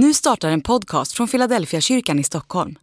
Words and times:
Nu 0.00 0.14
startar 0.14 0.50
en 0.50 0.60
podcast 0.60 1.12
från 1.12 1.28
Philadelphia 1.28 1.80
kyrkan 1.80 2.18
i 2.18 2.24
Stockholm. 2.24 2.78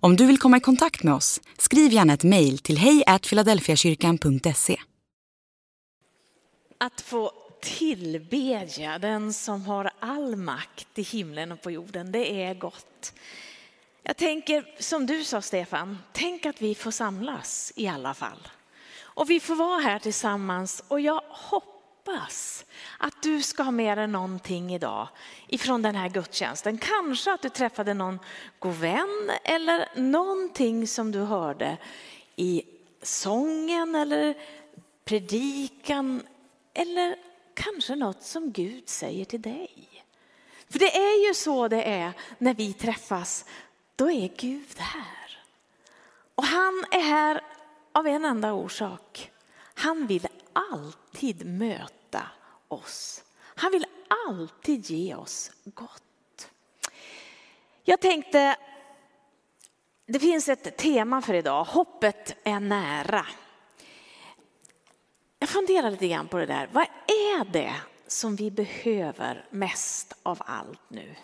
Om 0.00 0.16
du 0.16 0.26
vill 0.26 0.38
komma 0.38 0.56
i 0.56 0.60
kontakt 0.60 1.02
med 1.02 1.14
oss, 1.14 1.40
skriv 1.58 1.92
gärna 1.92 2.12
ett 2.12 2.24
mejl 2.24 2.58
till 2.58 2.78
hejfiladelfiakyrkan.se. 2.78 4.80
Att 6.78 7.00
få 7.00 7.32
tillbedja 7.62 8.98
den 8.98 9.32
som 9.32 9.62
har 9.62 9.90
all 10.00 10.36
makt 10.36 10.98
i 10.98 11.02
himlen 11.02 11.52
och 11.52 11.62
på 11.62 11.70
jorden, 11.70 12.12
det 12.12 12.42
är 12.42 12.54
gott. 12.54 13.12
Jag 14.02 14.16
tänker, 14.16 14.82
som 14.82 15.06
du 15.06 15.24
sa 15.24 15.42
Stefan, 15.42 15.98
tänk 16.12 16.46
att 16.46 16.62
vi 16.62 16.74
får 16.74 16.90
samlas 16.90 17.72
i 17.76 17.88
alla 17.88 18.14
fall. 18.14 18.48
Och 19.00 19.30
vi 19.30 19.40
får 19.40 19.54
vara 19.54 19.80
här 19.80 19.98
tillsammans 19.98 20.84
och 20.88 21.00
jag 21.00 21.22
hoppas 21.28 21.77
hoppas 22.08 22.64
att 22.98 23.22
du 23.22 23.42
ska 23.42 23.62
ha 23.62 23.70
med 23.70 23.98
dig 23.98 24.06
någonting 24.06 24.74
idag 24.74 25.08
ifrån 25.48 25.82
den 25.82 25.94
här 25.94 26.08
gudstjänsten. 26.08 26.78
Kanske 26.78 27.32
att 27.32 27.42
du 27.42 27.48
träffade 27.48 27.94
någon 27.94 28.18
god 28.58 28.74
vän 28.74 29.30
eller 29.44 29.88
någonting 29.94 30.86
som 30.86 31.12
du 31.12 31.18
hörde 31.18 31.76
i 32.36 32.62
sången 33.02 33.94
eller 33.94 34.34
predikan 35.04 36.22
eller 36.74 37.16
kanske 37.54 37.96
något 37.96 38.22
som 38.22 38.52
Gud 38.52 38.88
säger 38.88 39.24
till 39.24 39.42
dig. 39.42 40.04
För 40.70 40.78
det 40.78 40.96
är 40.96 41.28
ju 41.28 41.34
så 41.34 41.68
det 41.68 41.82
är 41.82 42.12
när 42.38 42.54
vi 42.54 42.72
träffas, 42.72 43.44
då 43.96 44.10
är 44.10 44.30
Gud 44.36 44.78
här. 44.78 45.42
Och 46.34 46.44
han 46.44 46.84
är 46.90 47.00
här 47.00 47.40
av 47.92 48.06
en 48.06 48.24
enda 48.24 48.52
orsak. 48.52 49.30
Han 49.74 50.06
vill 50.06 50.26
alltid 50.52 51.46
möta 51.46 51.97
möta 52.08 52.26
oss. 52.68 53.24
Han 53.54 53.72
vill 53.72 53.86
alltid 54.26 54.90
ge 54.90 55.14
oss 55.14 55.50
gott. 55.64 56.50
Jag 57.84 58.00
tänkte, 58.00 58.56
det 60.06 60.18
finns 60.18 60.48
ett 60.48 60.76
tema 60.76 61.22
för 61.22 61.34
idag, 61.34 61.64
hoppet 61.64 62.36
är 62.44 62.60
nära. 62.60 63.26
Jag 65.38 65.48
funderar 65.48 65.90
lite 65.90 66.08
grann 66.08 66.28
på 66.28 66.38
det 66.38 66.46
där, 66.46 66.68
vad 66.72 66.86
är 67.06 67.52
det 67.52 67.74
som 68.06 68.36
vi 68.36 68.50
behöver 68.50 69.46
mest 69.50 70.12
av 70.22 70.42
allt 70.46 70.90
nu? 70.90 71.14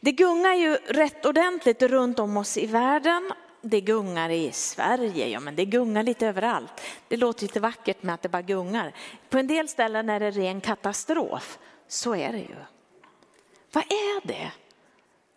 Det 0.00 0.12
gungar 0.12 0.54
ju 0.54 0.74
rätt 0.74 1.26
ordentligt 1.26 1.82
runt 1.82 2.18
om 2.18 2.36
oss 2.36 2.56
i 2.56 2.66
världen 2.66 3.32
det 3.62 3.80
gungar 3.80 4.30
i 4.30 4.52
Sverige, 4.52 5.28
ja 5.28 5.40
men 5.40 5.56
det 5.56 5.64
gungar 5.64 6.02
lite 6.02 6.26
överallt. 6.26 6.80
Det 7.08 7.16
låter 7.16 7.42
lite 7.42 7.60
vackert 7.60 8.02
med 8.02 8.14
att 8.14 8.22
det 8.22 8.28
bara 8.28 8.42
gungar. 8.42 8.94
På 9.28 9.38
en 9.38 9.46
del 9.46 9.68
ställen 9.68 10.08
är 10.08 10.20
det 10.20 10.30
ren 10.30 10.60
katastrof. 10.60 11.58
Så 11.88 12.14
är 12.14 12.32
det 12.32 12.38
ju. 12.38 12.56
Vad 13.72 13.84
är 13.84 14.26
det 14.26 14.52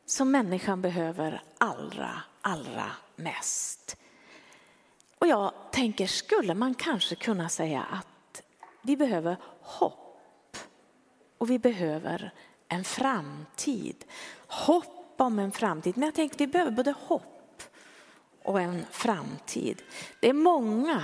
som 0.05 0.31
människan 0.31 0.81
behöver 0.81 1.41
allra, 1.57 2.21
allra 2.41 2.91
mest? 3.15 3.97
Och 5.19 5.27
jag 5.27 5.53
tänker, 5.71 6.07
skulle 6.07 6.53
man 6.53 6.73
kanske 6.73 7.15
kunna 7.15 7.49
säga 7.49 7.83
att 7.83 8.41
vi 8.81 8.97
behöver 8.97 9.37
hopp 9.61 10.57
och 11.37 11.49
vi 11.49 11.59
behöver 11.59 12.33
en 12.67 12.83
framtid. 12.83 14.05
Hopp 14.47 15.15
om 15.17 15.39
en 15.39 15.51
framtid, 15.51 15.97
men 15.97 16.03
jag 16.03 16.15
tänker 16.15 16.37
vi 16.37 16.47
behöver 16.47 16.71
både 16.71 16.93
hopp 17.07 17.32
och 18.43 18.61
en 18.61 18.85
framtid. 18.91 19.81
Det 20.19 20.29
är 20.29 20.33
många 20.33 21.03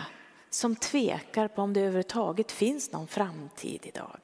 som 0.50 0.76
tvekar 0.76 1.48
på 1.48 1.62
om 1.62 1.74
det 1.74 1.80
överhuvudtaget 1.80 2.52
finns 2.52 2.92
någon 2.92 3.08
framtid 3.08 3.80
idag. 3.84 4.20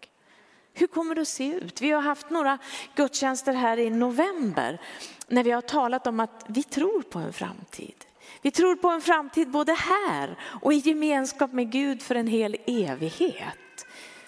Hur 0.74 0.88
kommer 0.88 1.16
det 1.16 1.22
att 1.22 1.28
se 1.28 1.54
ut? 1.54 1.82
Vi 1.82 1.92
har 1.92 2.02
haft 2.02 2.30
några 2.30 2.58
gudstjänster 2.96 3.54
här 3.54 3.80
i 3.80 3.90
november 3.90 4.82
när 5.28 5.44
vi 5.44 5.52
har 5.52 5.62
talat 5.62 6.08
om 6.08 6.20
att 6.20 6.46
vi 6.48 6.64
tror 6.64 7.02
på 7.02 7.20
en 7.20 7.34
framtid. 7.34 8.06
Vi 8.42 8.52
tror 8.52 8.76
på 8.76 8.90
en 8.90 9.02
framtid 9.02 9.52
både 9.52 9.74
här 9.74 10.40
och 10.62 10.74
i 10.74 10.78
gemenskap 10.78 11.54
med 11.54 11.72
Gud 11.72 12.02
för 12.02 12.16
en 12.16 12.28
hel 12.28 12.58
evighet. 12.68 13.86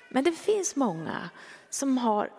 Men 0.09 0.23
det 0.23 0.31
finns 0.31 0.75
många 0.75 1.29
som 1.69 1.97
har 1.97 2.29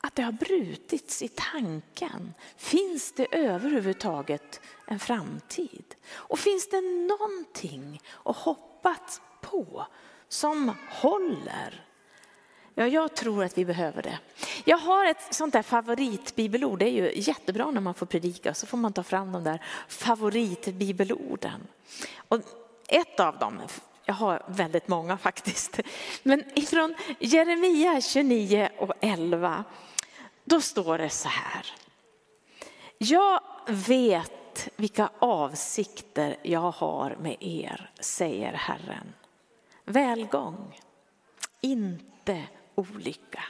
att 0.00 0.14
det 0.14 0.22
har 0.22 0.32
brutits 0.32 1.22
i 1.22 1.28
tanken. 1.28 2.34
Finns 2.56 3.12
det 3.12 3.26
överhuvudtaget 3.30 4.60
en 4.86 4.98
framtid? 4.98 5.94
Och 6.10 6.38
finns 6.38 6.68
det 6.70 6.80
någonting 6.80 8.02
att 8.24 8.36
hoppas 8.36 9.20
på 9.40 9.86
som 10.28 10.72
håller? 10.90 11.84
Ja, 12.74 12.86
jag 12.86 13.16
tror 13.16 13.44
att 13.44 13.58
vi 13.58 13.64
behöver 13.64 14.02
det. 14.02 14.18
Jag 14.64 14.78
har 14.78 15.06
ett 15.06 15.34
sånt 15.34 15.52
där 15.52 15.62
favoritbibelord. 15.62 16.78
Det 16.78 16.88
är 16.88 16.92
ju 16.92 17.12
jättebra 17.14 17.70
när 17.70 17.80
man 17.80 17.94
får 17.94 18.06
predika 18.06 18.54
så 18.54 18.66
får 18.66 18.78
man 18.78 18.92
ta 18.92 19.02
fram 19.02 19.32
de 19.32 19.44
där 19.44 19.62
favoritbibelorden. 19.88 21.66
Och 22.28 22.40
ett 22.88 23.20
av 23.20 23.38
dem, 23.38 23.60
jag 24.08 24.14
har 24.14 24.42
väldigt 24.46 24.88
många 24.88 25.18
faktiskt, 25.18 25.80
men 26.22 26.58
ifrån 26.58 26.94
Jeremia 27.18 28.00
29 28.00 28.68
och 28.78 28.92
11 29.00 29.64
då 30.44 30.60
står 30.60 30.98
det 30.98 31.10
så 31.10 31.28
här. 31.28 31.66
Jag 32.98 33.40
vet 33.66 34.68
vilka 34.76 35.10
avsikter 35.18 36.36
jag 36.42 36.70
har 36.70 37.16
med 37.20 37.36
er, 37.40 37.90
säger 38.00 38.52
Herren. 38.52 39.14
Välgång, 39.84 40.80
inte 41.60 42.44
olycka. 42.74 43.44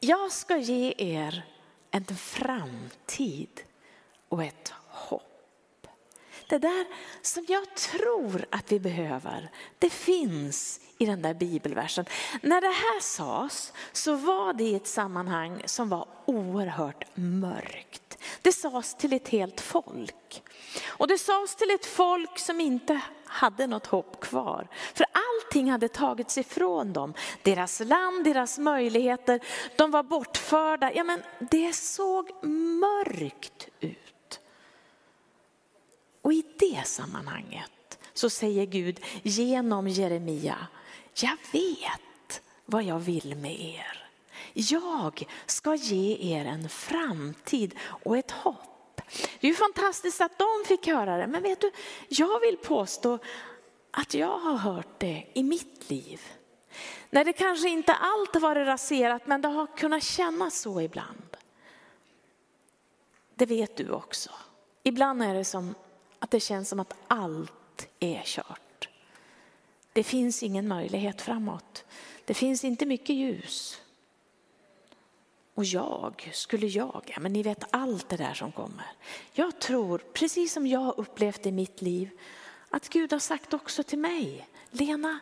Jag 0.00 0.32
ska 0.32 0.56
ge 0.56 0.94
er 0.98 1.42
en 1.90 2.04
framtid 2.04 3.60
och 4.28 4.44
ett 4.44 4.72
hopp. 4.88 5.27
Det 6.48 6.58
där 6.58 6.86
som 7.22 7.44
jag 7.48 7.74
tror 7.74 8.44
att 8.50 8.72
vi 8.72 8.80
behöver, 8.80 9.50
det 9.78 9.90
finns 9.90 10.80
i 10.98 11.06
den 11.06 11.22
där 11.22 11.34
bibelversen. 11.34 12.04
När 12.42 12.60
det 12.60 12.66
här 12.66 13.00
sades 13.00 13.72
så 13.92 14.14
var 14.14 14.52
det 14.52 14.64
i 14.64 14.74
ett 14.74 14.86
sammanhang 14.86 15.62
som 15.64 15.88
var 15.88 16.08
oerhört 16.24 17.04
mörkt. 17.14 18.18
Det 18.42 18.52
sades 18.52 18.94
till 18.94 19.12
ett 19.12 19.28
helt 19.28 19.60
folk. 19.60 20.42
Och 20.86 21.08
det 21.08 21.18
sades 21.18 21.56
till 21.56 21.70
ett 21.70 21.86
folk 21.86 22.38
som 22.38 22.60
inte 22.60 23.00
hade 23.24 23.66
något 23.66 23.86
hopp 23.86 24.20
kvar. 24.20 24.68
För 24.94 25.06
allting 25.12 25.70
hade 25.70 25.88
tagits 25.88 26.38
ifrån 26.38 26.92
dem. 26.92 27.14
Deras 27.42 27.80
land, 27.80 28.24
deras 28.24 28.58
möjligheter, 28.58 29.40
de 29.76 29.90
var 29.90 30.02
bortförda. 30.02 30.92
Ja, 30.94 31.04
men 31.04 31.22
det 31.50 31.72
såg 31.72 32.44
mörkt 32.44 33.68
ut. 33.80 34.07
Och 36.22 36.32
i 36.32 36.44
det 36.58 36.86
sammanhanget 36.86 37.98
så 38.12 38.30
säger 38.30 38.66
Gud 38.66 39.00
genom 39.22 39.88
Jeremia, 39.88 40.66
jag 41.14 41.36
vet 41.52 42.42
vad 42.64 42.82
jag 42.82 42.98
vill 42.98 43.36
med 43.36 43.60
er. 43.60 44.08
Jag 44.52 45.26
ska 45.46 45.74
ge 45.74 46.36
er 46.36 46.44
en 46.44 46.68
framtid 46.68 47.74
och 47.80 48.18
ett 48.18 48.30
hopp. 48.30 49.00
Det 49.40 49.46
är 49.46 49.48
ju 49.48 49.54
fantastiskt 49.54 50.20
att 50.20 50.38
de 50.38 50.64
fick 50.66 50.86
höra 50.86 51.16
det, 51.16 51.26
men 51.26 51.42
vet 51.42 51.60
du, 51.60 51.70
jag 52.08 52.40
vill 52.40 52.56
påstå 52.56 53.18
att 53.90 54.14
jag 54.14 54.38
har 54.38 54.56
hört 54.56 54.98
det 54.98 55.26
i 55.34 55.42
mitt 55.42 55.90
liv. 55.90 56.20
När 57.10 57.24
det 57.24 57.32
kanske 57.32 57.68
inte 57.68 57.94
allt 57.94 58.34
har 58.34 58.40
varit 58.40 58.66
raserat, 58.66 59.26
men 59.26 59.42
det 59.42 59.48
har 59.48 59.66
kunnat 59.66 60.02
kännas 60.02 60.60
så 60.60 60.80
ibland. 60.80 61.36
Det 63.34 63.46
vet 63.46 63.76
du 63.76 63.90
också. 63.90 64.30
Ibland 64.82 65.22
är 65.22 65.34
det 65.34 65.44
som 65.44 65.74
att 66.18 66.30
det 66.30 66.40
känns 66.40 66.68
som 66.68 66.80
att 66.80 66.94
allt 67.08 67.88
är 68.00 68.22
kört. 68.24 68.88
Det 69.92 70.02
finns 70.02 70.42
ingen 70.42 70.68
möjlighet 70.68 71.22
framåt. 71.22 71.84
Det 72.24 72.34
finns 72.34 72.64
inte 72.64 72.86
mycket 72.86 73.16
ljus. 73.16 73.80
Och 75.54 75.64
jag, 75.64 76.30
skulle 76.32 76.66
jag, 76.66 77.02
ja 77.14 77.20
men 77.20 77.32
ni 77.32 77.42
vet 77.42 77.64
allt 77.70 78.08
det 78.08 78.16
där 78.16 78.34
som 78.34 78.52
kommer. 78.52 78.86
Jag 79.32 79.60
tror, 79.60 79.98
precis 80.12 80.52
som 80.52 80.66
jag 80.66 80.80
har 80.80 81.00
upplevt 81.00 81.46
i 81.46 81.52
mitt 81.52 81.82
liv, 81.82 82.10
att 82.70 82.88
Gud 82.88 83.12
har 83.12 83.18
sagt 83.18 83.54
också 83.54 83.82
till 83.82 83.98
mig, 83.98 84.48
Lena, 84.70 85.18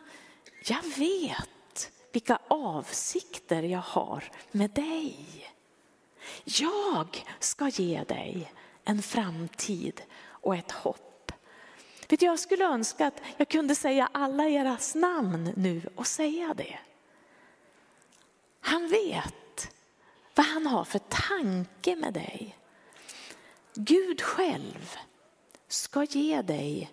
jag 0.65 0.83
vet 0.97 1.91
vilka 2.11 2.39
avsikter 2.47 3.63
jag 3.63 3.79
har 3.79 4.23
med 4.51 4.69
dig. 4.69 5.17
Jag 6.43 7.25
ska 7.39 7.67
ge 7.67 8.03
dig 8.03 8.51
en 8.83 9.01
framtid 9.01 10.01
och 10.47 10.55
ett 10.55 10.71
hopp. 10.71 11.31
Vet 12.09 12.21
jag 12.21 12.39
skulle 12.39 12.65
önska 12.65 13.07
att 13.07 13.21
jag 13.37 13.49
kunde 13.49 13.75
säga 13.75 14.09
alla 14.11 14.47
eras 14.47 14.95
namn 14.95 15.53
nu 15.55 15.81
och 15.95 16.07
säga 16.07 16.53
det. 16.53 16.79
Han 18.59 18.87
vet 18.87 19.71
vad 20.35 20.45
han 20.45 20.67
har 20.67 20.83
för 20.83 20.99
tanke 20.99 21.95
med 21.95 22.13
dig. 22.13 22.57
Gud 23.73 24.21
själv 24.21 24.97
ska 25.67 26.03
ge 26.03 26.41
dig 26.41 26.91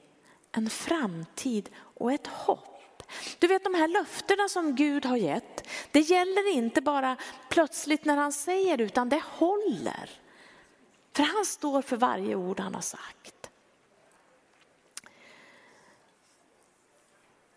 en 0.52 0.70
framtid 0.70 1.70
och 1.76 2.12
ett 2.12 2.26
hopp. 2.26 3.02
Du 3.38 3.46
vet 3.46 3.64
de 3.64 3.74
här 3.74 3.88
löftena 3.88 4.48
som 4.48 4.74
Gud 4.74 5.04
har 5.04 5.16
gett, 5.16 5.68
Det 5.90 6.00
gäller 6.00 6.54
inte 6.54 6.80
bara 6.80 7.16
plötsligt 7.48 8.04
när 8.04 8.16
han 8.16 8.32
säger 8.32 8.76
det, 8.76 8.84
utan 8.84 9.08
det 9.08 9.22
håller. 9.24 10.10
För 11.12 11.22
han 11.22 11.44
står 11.44 11.82
för 11.82 11.96
varje 11.96 12.34
ord 12.34 12.60
han 12.60 12.74
har 12.74 12.82
sagt. 12.82 13.33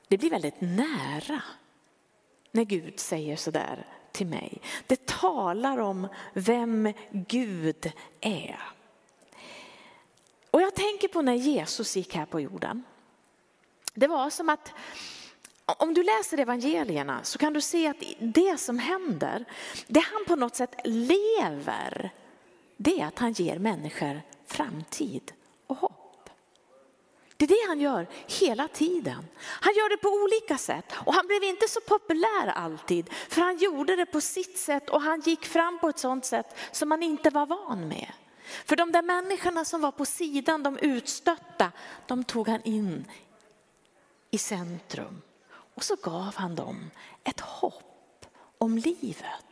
Det 0.07 0.17
blir 0.17 0.29
väldigt 0.29 0.61
nära 0.61 1.41
när 2.51 2.63
Gud 2.63 2.99
säger 2.99 3.35
sådär 3.35 3.85
till 4.11 4.27
mig. 4.27 4.61
Det 4.87 5.05
talar 5.05 5.77
om 5.77 6.07
vem 6.33 6.93
Gud 7.11 7.91
är. 8.21 8.59
Och 10.51 10.61
jag 10.61 10.75
tänker 10.75 11.07
på 11.07 11.21
när 11.21 11.33
Jesus 11.33 11.95
gick 11.95 12.15
här 12.15 12.25
på 12.25 12.39
jorden. 12.39 12.83
Det 13.93 14.07
var 14.07 14.29
som 14.29 14.49
att 14.49 14.73
om 15.65 15.93
du 15.93 16.03
läser 16.03 16.37
evangelierna 16.37 17.23
så 17.23 17.37
kan 17.37 17.53
du 17.53 17.61
se 17.61 17.87
att 17.87 18.03
det 18.19 18.59
som 18.59 18.79
händer, 18.79 19.45
det 19.87 19.99
han 19.99 20.25
på 20.27 20.35
något 20.35 20.55
sätt 20.55 20.75
lever, 20.83 22.13
det 22.77 23.01
är 23.01 23.05
att 23.05 23.19
han 23.19 23.31
ger 23.31 23.59
människor 23.59 24.21
framtid 24.45 25.31
är 27.53 27.57
det 27.57 27.67
han 27.67 27.79
gör 27.79 28.07
hela 28.27 28.67
tiden. 28.67 29.27
Han 29.37 29.73
gör 29.73 29.89
det 29.89 29.97
på 29.97 30.09
olika 30.09 30.57
sätt 30.57 30.85
och 31.05 31.13
han 31.13 31.27
blev 31.27 31.43
inte 31.43 31.67
så 31.67 31.81
populär 31.81 32.47
alltid 32.47 33.09
för 33.29 33.41
han 33.41 33.57
gjorde 33.57 33.95
det 33.95 34.05
på 34.05 34.21
sitt 34.21 34.57
sätt 34.57 34.89
och 34.89 35.01
han 35.01 35.19
gick 35.19 35.45
fram 35.45 35.79
på 35.79 35.89
ett 35.89 35.99
sådant 35.99 36.25
sätt 36.25 36.55
som 36.71 36.89
man 36.89 37.03
inte 37.03 37.29
var 37.29 37.45
van 37.45 37.87
med. 37.87 38.11
För 38.65 38.75
de 38.75 38.91
där 38.91 39.01
människorna 39.01 39.65
som 39.65 39.81
var 39.81 39.91
på 39.91 40.05
sidan, 40.05 40.63
de 40.63 40.77
utstötta, 40.77 41.71
de 42.07 42.23
tog 42.23 42.47
han 42.47 42.61
in 42.63 43.05
i 44.31 44.37
centrum. 44.37 45.21
Och 45.75 45.83
så 45.83 45.95
gav 45.95 46.35
han 46.35 46.55
dem 46.55 46.91
ett 47.23 47.39
hopp 47.39 48.25
om 48.57 48.77
livet, 48.77 49.45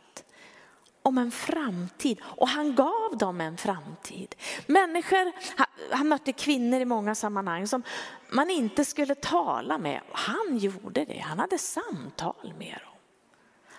om 1.06 1.18
en 1.18 1.30
framtid. 1.30 2.20
Och 2.22 2.48
han 2.48 2.74
gav 2.74 3.18
dem 3.18 3.40
en 3.40 3.56
framtid. 3.56 4.34
Människor, 4.66 5.32
han 5.94 6.08
mötte 6.08 6.32
kvinnor 6.32 6.80
i 6.80 6.84
många 6.84 7.14
sammanhang 7.14 7.66
som 7.66 7.82
man 8.30 8.50
inte 8.50 8.84
skulle 8.84 9.14
tala 9.14 9.78
med. 9.78 10.00
Han 10.12 10.58
gjorde 10.58 11.04
det, 11.04 11.18
han 11.18 11.38
hade 11.38 11.58
samtal 11.58 12.54
med 12.58 12.78
dem. 12.84 12.94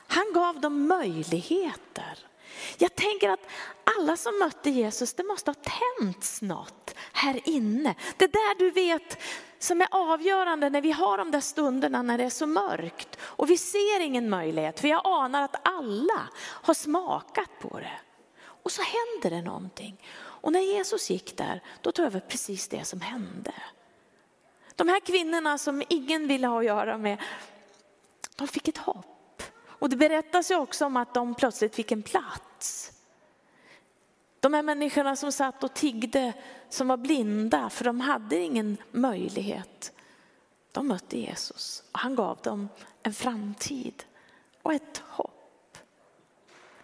Han 0.08 0.34
gav 0.34 0.62
dem 0.62 0.88
möjligheter. 0.88 2.27
Jag 2.78 2.96
tänker 2.96 3.30
att 3.30 3.48
alla 3.98 4.18
som 4.18 4.40
mötte 4.40 4.70
Jesus, 4.70 5.14
det 5.14 5.24
måste 5.24 5.52
ha 5.52 5.56
tänts 6.00 6.42
något 6.42 6.96
här 7.14 7.42
inne. 7.46 7.96
Det 8.18 8.28
där 8.28 8.60
du 8.60 8.72
vet 8.72 9.18
som 9.60 9.82
är 9.82 9.88
avgörande 9.92 10.70
när 10.70 10.82
vi 10.82 10.92
har 10.92 11.18
de 11.18 11.32
där 11.32 11.42
stunderna 11.42 12.02
när 12.02 12.18
det 12.18 12.24
är 12.24 12.30
så 12.30 12.48
mörkt 12.48 13.18
och 13.22 13.50
vi 13.50 13.58
ser 13.58 14.00
ingen 14.00 14.30
möjlighet. 14.30 14.80
För 14.80 14.88
jag 14.88 15.02
anar 15.04 15.42
att 15.42 15.68
alla 15.68 16.28
har 16.38 16.74
smakat 16.74 17.50
på 17.60 17.80
det. 17.80 18.00
Och 18.64 18.72
så 18.72 18.82
händer 18.82 19.38
det 19.38 19.42
någonting. 19.42 19.98
Och 20.18 20.52
när 20.52 20.60
Jesus 20.60 21.10
gick 21.10 21.38
där, 21.38 21.64
då 21.82 21.92
tror 21.92 22.06
jag 22.06 22.14
det 22.14 22.20
var 22.20 22.28
precis 22.28 22.68
det 22.68 22.84
som 22.84 23.02
hände. 23.02 23.54
De 24.76 24.88
här 24.88 25.00
kvinnorna 25.00 25.58
som 25.58 25.84
ingen 25.90 26.28
ville 26.28 26.48
ha 26.48 26.60
att 26.60 26.66
göra 26.66 26.98
med, 26.98 27.18
de 28.36 28.48
fick 28.48 28.68
ett 28.68 28.78
hopp. 28.78 29.17
Och 29.80 29.90
det 29.90 29.96
berättas 29.96 30.52
ju 30.52 30.56
också 30.56 30.86
om 30.86 30.98
att 30.98 31.14
de 31.14 31.36
plötsligt 31.36 31.76
fick 31.76 31.92
en 31.92 32.04
plats. 32.04 32.92
De 34.40 34.54
här 34.54 34.64
människorna 34.64 35.16
som 35.16 35.32
satt 35.32 35.64
och 35.64 35.74
tiggde, 35.74 36.34
som 36.70 36.88
var 36.88 36.98
blinda 36.98 37.70
för 37.70 37.86
de 37.86 38.00
hade 38.00 38.38
ingen 38.38 38.78
möjlighet. 38.92 39.92
De 40.72 40.88
mötte 40.88 41.20
Jesus 41.20 41.84
och 41.92 42.00
han 42.00 42.16
gav 42.16 42.38
dem 42.44 42.70
en 43.04 43.14
framtid 43.14 44.04
och 44.62 44.74
ett 44.74 45.04
hopp. 45.08 45.78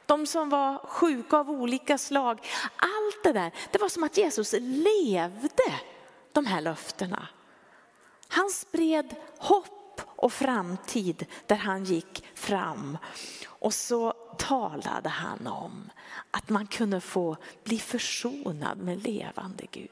De 0.05 0.27
som 0.27 0.49
var 0.49 0.77
sjuka 0.77 1.37
av 1.37 1.49
olika 1.49 1.97
slag, 1.97 2.39
allt 2.75 3.23
det 3.23 3.33
där, 3.33 3.51
det 3.71 3.77
var 3.77 3.89
som 3.89 4.03
att 4.03 4.17
Jesus 4.17 4.53
levde 4.59 5.79
de 6.31 6.45
här 6.45 6.61
löftena. 6.61 7.27
Han 8.27 8.49
spred 8.49 9.15
hopp 9.37 9.82
och 10.01 10.33
framtid 10.33 11.25
där 11.47 11.55
han 11.55 11.83
gick 11.83 12.23
fram. 12.35 12.97
Och 13.47 13.73
så 13.73 14.13
talade 14.37 15.09
han 15.09 15.47
om 15.47 15.89
att 16.31 16.49
man 16.49 16.67
kunde 16.67 17.01
få 17.01 17.37
bli 17.63 17.79
försonad 17.79 18.77
med 18.77 19.03
levande 19.03 19.65
Gud. 19.71 19.89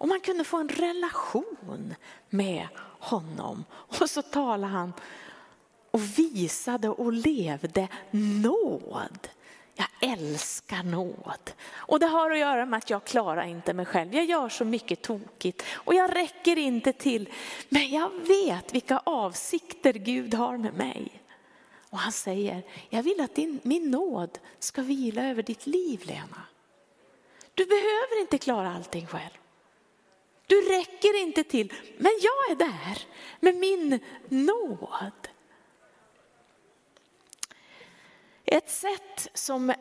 Och 0.00 0.08
man 0.08 0.20
kunde 0.20 0.44
få 0.44 0.56
en 0.56 0.68
relation 0.68 1.94
med 2.30 2.68
honom. 3.00 3.64
Och 3.70 4.10
så 4.10 4.22
talade 4.22 4.72
han 4.72 4.92
och 5.90 6.18
visade 6.18 6.88
och 6.88 7.12
levde 7.12 7.88
nåd. 8.10 9.28
Jag 9.80 10.10
älskar 10.10 10.82
nåd. 10.82 11.50
Och 11.74 12.00
det 12.00 12.06
har 12.06 12.30
att 12.30 12.38
göra 12.38 12.66
med 12.66 12.78
att 12.78 12.90
jag 12.90 13.04
klarar 13.04 13.46
inte 13.46 13.74
mig 13.74 13.86
själv. 13.86 14.14
Jag 14.14 14.24
gör 14.24 14.48
så 14.48 14.64
mycket 14.64 15.02
tokigt 15.02 15.62
och 15.72 15.94
jag 15.94 16.16
räcker 16.16 16.58
inte 16.58 16.92
till. 16.92 17.28
Men 17.68 17.90
jag 17.90 18.10
vet 18.10 18.74
vilka 18.74 18.98
avsikter 18.98 19.92
Gud 19.92 20.34
har 20.34 20.56
med 20.56 20.74
mig. 20.74 21.22
Och 21.90 21.98
han 21.98 22.12
säger, 22.12 22.62
jag 22.88 23.02
vill 23.02 23.20
att 23.20 23.34
din, 23.34 23.60
min 23.62 23.90
nåd 23.90 24.38
ska 24.58 24.82
vila 24.82 25.24
över 25.24 25.42
ditt 25.42 25.66
liv 25.66 26.02
Lena. 26.04 26.42
Du 27.54 27.66
behöver 27.66 28.20
inte 28.20 28.38
klara 28.38 28.74
allting 28.74 29.06
själv. 29.06 29.38
Du 30.46 30.60
räcker 30.60 31.22
inte 31.22 31.44
till, 31.44 31.72
men 31.98 32.12
jag 32.22 32.50
är 32.50 32.54
där 32.54 33.02
med 33.40 33.56
min 33.56 34.00
nåd. 34.28 35.28
Ett 38.50 38.70
sätt 38.70 39.28
som 39.34 39.72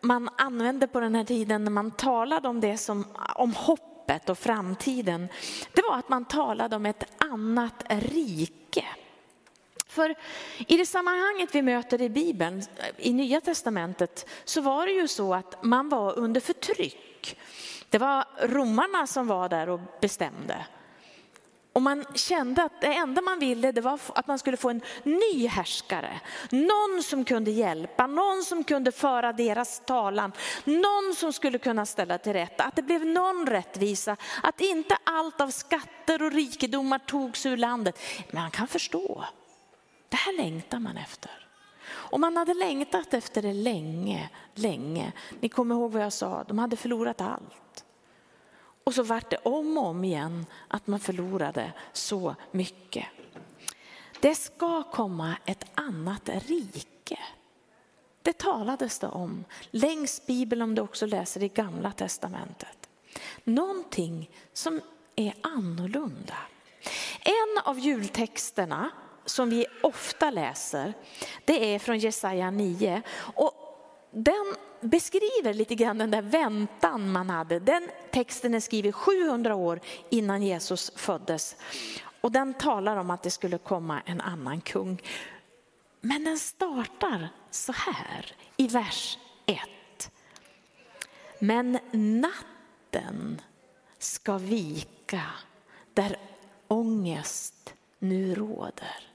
man 0.00 0.28
använde 0.38 0.86
på 0.86 1.00
den 1.00 1.14
här 1.14 1.24
tiden 1.24 1.64
när 1.64 1.70
man 1.70 1.90
talade 1.90 2.48
om 2.48 2.60
det 2.60 2.78
som 2.78 3.04
om 3.34 3.54
hoppet 3.54 4.28
och 4.28 4.38
framtiden, 4.38 5.28
det 5.72 5.82
var 5.82 5.98
att 5.98 6.08
man 6.08 6.24
talade 6.24 6.76
om 6.76 6.86
ett 6.86 7.04
annat 7.18 7.84
rike. 7.88 8.84
För 9.86 10.14
i 10.66 10.76
det 10.76 10.86
sammanhanget 10.86 11.54
vi 11.54 11.62
möter 11.62 12.02
i 12.02 12.08
Bibeln, 12.08 12.62
i 12.96 13.12
Nya 13.12 13.40
Testamentet, 13.40 14.28
så 14.44 14.60
var 14.60 14.86
det 14.86 14.92
ju 14.92 15.08
så 15.08 15.34
att 15.34 15.64
man 15.64 15.88
var 15.88 16.18
under 16.18 16.40
förtryck. 16.40 17.38
Det 17.88 17.98
var 17.98 18.24
romarna 18.42 19.06
som 19.06 19.26
var 19.26 19.48
där 19.48 19.68
och 19.68 19.80
bestämde. 20.00 20.66
Och 21.72 21.82
man 21.82 22.04
kände 22.14 22.62
att 22.62 22.80
det 22.80 22.94
enda 22.94 23.22
man 23.22 23.38
ville 23.38 23.72
det 23.72 23.80
var 23.80 24.00
att 24.14 24.26
man 24.26 24.38
skulle 24.38 24.56
få 24.56 24.70
en 24.70 24.80
ny 25.02 25.46
härskare. 25.46 26.20
Någon 26.50 27.02
som 27.02 27.24
kunde 27.24 27.50
hjälpa, 27.50 28.06
någon 28.06 28.42
som 28.42 28.64
kunde 28.64 28.92
föra 28.92 29.32
deras 29.32 29.82
talan, 29.86 30.32
någon 30.64 31.14
som 31.16 31.32
skulle 31.32 31.58
kunna 31.58 31.86
ställa 31.86 32.18
till 32.18 32.32
rätta. 32.32 32.64
Att 32.64 32.76
det 32.76 32.82
blev 32.82 33.06
någon 33.06 33.46
rättvisa, 33.46 34.16
att 34.42 34.60
inte 34.60 34.96
allt 35.04 35.40
av 35.40 35.50
skatter 35.50 36.22
och 36.22 36.32
rikedomar 36.32 36.98
togs 36.98 37.46
ur 37.46 37.56
landet. 37.56 37.98
Men 38.30 38.42
man 38.42 38.50
kan 38.50 38.68
förstå, 38.68 39.24
det 40.08 40.16
här 40.16 40.36
längtar 40.36 40.78
man 40.78 40.96
efter. 40.96 41.48
Och 41.84 42.20
man 42.20 42.36
hade 42.36 42.54
längtat 42.54 43.14
efter 43.14 43.42
det 43.42 43.52
länge, 43.52 44.30
länge. 44.54 45.12
Ni 45.40 45.48
kommer 45.48 45.74
ihåg 45.74 45.92
vad 45.92 46.02
jag 46.02 46.12
sa, 46.12 46.44
de 46.48 46.58
hade 46.58 46.76
förlorat 46.76 47.20
allt. 47.20 47.84
Och 48.84 48.94
så 48.94 49.02
vart 49.02 49.30
det 49.30 49.36
om 49.36 49.78
och 49.78 49.86
om 49.86 50.04
igen 50.04 50.46
att 50.68 50.86
man 50.86 51.00
förlorade 51.00 51.72
så 51.92 52.34
mycket. 52.50 53.06
Det 54.20 54.34
ska 54.34 54.82
komma 54.82 55.36
ett 55.44 55.64
annat 55.74 56.28
rike. 56.28 57.18
Det 58.22 58.38
talades 58.38 58.98
det 58.98 59.08
om 59.08 59.44
längs 59.70 60.26
Bibeln 60.26 60.62
om 60.62 60.74
du 60.74 60.82
också 60.82 61.06
läser 61.06 61.42
i 61.42 61.48
gamla 61.48 61.92
testamentet. 61.92 62.88
Någonting 63.44 64.30
som 64.52 64.80
är 65.16 65.34
annorlunda. 65.40 66.36
En 67.20 67.62
av 67.64 67.78
jultexterna 67.78 68.90
som 69.24 69.50
vi 69.50 69.66
ofta 69.82 70.30
läser, 70.30 70.94
det 71.44 71.74
är 71.74 71.78
från 71.78 71.98
Jesaja 71.98 72.50
9. 72.50 73.02
Och 73.18 73.61
den 74.12 74.54
beskriver 74.80 75.54
lite 75.54 75.74
grann 75.74 75.98
den 75.98 76.10
där 76.10 76.22
väntan 76.22 77.12
man 77.12 77.30
hade. 77.30 77.58
Den 77.58 77.88
texten 78.10 78.54
är 78.54 78.60
skriven 78.60 78.92
700 78.92 79.54
år 79.54 79.80
innan 80.10 80.42
Jesus 80.42 80.92
föddes. 80.96 81.56
Och 82.20 82.32
den 82.32 82.54
talar 82.54 82.96
om 82.96 83.10
att 83.10 83.22
det 83.22 83.30
skulle 83.30 83.58
komma 83.58 84.00
en 84.00 84.20
annan 84.20 84.60
kung. 84.60 85.02
Men 86.00 86.24
den 86.24 86.38
startar 86.38 87.28
så 87.50 87.72
här 87.72 88.32
i 88.56 88.68
vers 88.68 89.18
1. 89.46 90.10
Men 91.38 91.78
natten 91.92 93.40
ska 93.98 94.38
vika 94.38 95.22
där 95.94 96.16
ångest 96.68 97.74
nu 97.98 98.34
råder. 98.34 99.11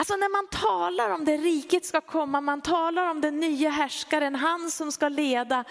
Alltså 0.00 0.16
när 0.16 0.32
man 0.32 0.46
talar 0.46 1.10
om 1.10 1.24
det 1.24 1.36
riket 1.36 1.84
ska 1.84 2.00
komma, 2.00 2.40
man 2.40 2.60
talar 2.60 3.10
om 3.10 3.20
den 3.20 3.40
nya 3.40 3.70
härskaren, 3.70 4.34
han 4.34 4.70
som 4.70 4.92
ska 4.92 5.08
leda 5.08 5.64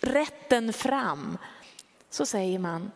rätten 0.00 0.72
fram. 0.72 1.38
Så 2.10 2.26
säger 2.26 2.58
man, 2.58 2.90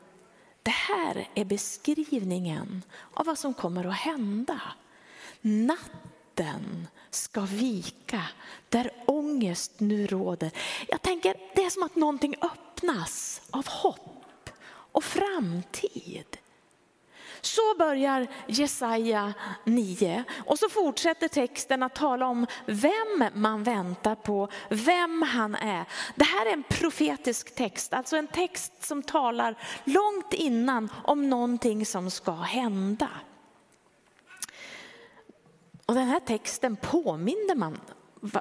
det 0.63 0.71
här 0.71 1.29
är 1.35 1.45
beskrivningen 1.45 2.83
av 3.15 3.27
vad 3.27 3.39
som 3.39 3.55
kommer 3.55 3.85
att 3.85 3.97
hända. 3.97 4.61
Natten 5.41 6.09
natten 6.39 6.87
ska 7.11 7.41
vika 7.41 8.23
där 8.69 8.91
ångest 9.07 9.73
nu 9.79 10.07
råder. 10.07 10.51
Jag 10.89 11.03
tänker 11.03 11.35
det 11.55 11.65
är 11.65 11.71
som 11.71 11.83
att 11.83 11.97
någonting 11.97 12.35
öppnas 12.41 13.41
av 13.51 13.69
hopp 13.69 14.51
och 14.69 15.05
framtid. 15.05 16.39
Så 17.41 17.75
börjar 17.79 18.27
Jesaja 18.47 19.35
9 19.65 20.25
och 20.47 20.59
så 20.59 20.69
fortsätter 20.69 21.29
texten 21.29 21.83
att 21.83 21.95
tala 21.95 22.27
om 22.27 22.47
vem 22.67 23.25
man 23.35 23.63
väntar 23.63 24.15
på, 24.15 24.49
vem 24.69 25.23
han 25.23 25.55
är. 25.55 25.85
Det 26.15 26.25
här 26.25 26.47
är 26.47 26.53
en 26.53 26.65
profetisk 26.69 27.55
text, 27.55 27.93
alltså 27.93 28.17
en 28.17 28.27
text 28.27 28.85
som 28.85 29.03
talar 29.03 29.59
långt 29.85 30.33
innan 30.33 30.89
om 31.05 31.31
någonting 31.31 31.87
som 31.87 32.11
ska 32.11 32.33
hända. 32.33 33.09
Och 35.87 35.95
den 35.95 36.09
här 36.09 36.21
texten 36.21 36.77
påminner 36.77 37.55
man 37.55 37.81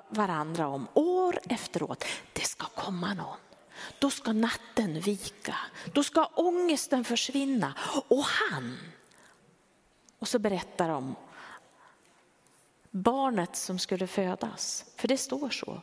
varandra 0.10 0.68
om 0.68 0.88
år 0.94 1.40
efter 1.50 1.84
år. 1.84 1.98
Det 2.34 2.42
ska 2.42 2.66
komma 2.66 3.14
någon. 3.14 3.47
Då 4.00 4.10
ska 4.10 4.34
natten 4.34 5.00
vika, 5.00 5.56
då 5.94 6.04
ska 6.04 6.26
ångesten 6.26 7.04
försvinna 7.04 7.74
och 8.08 8.24
han. 8.24 8.78
Och 10.20 10.28
så 10.28 10.40
berättar 10.40 10.90
de 10.90 11.16
barnet 12.92 13.56
som 13.56 13.80
skulle 13.80 14.08
födas, 14.08 14.86
för 14.96 15.08
det 15.08 15.18
står 15.18 15.50
så. 15.50 15.82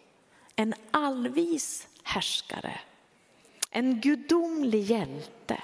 En 0.57 0.75
allvis 0.91 1.89
härskare, 2.03 2.81
en 3.71 4.01
gudomlig 4.01 4.83
hjälte, 4.83 5.63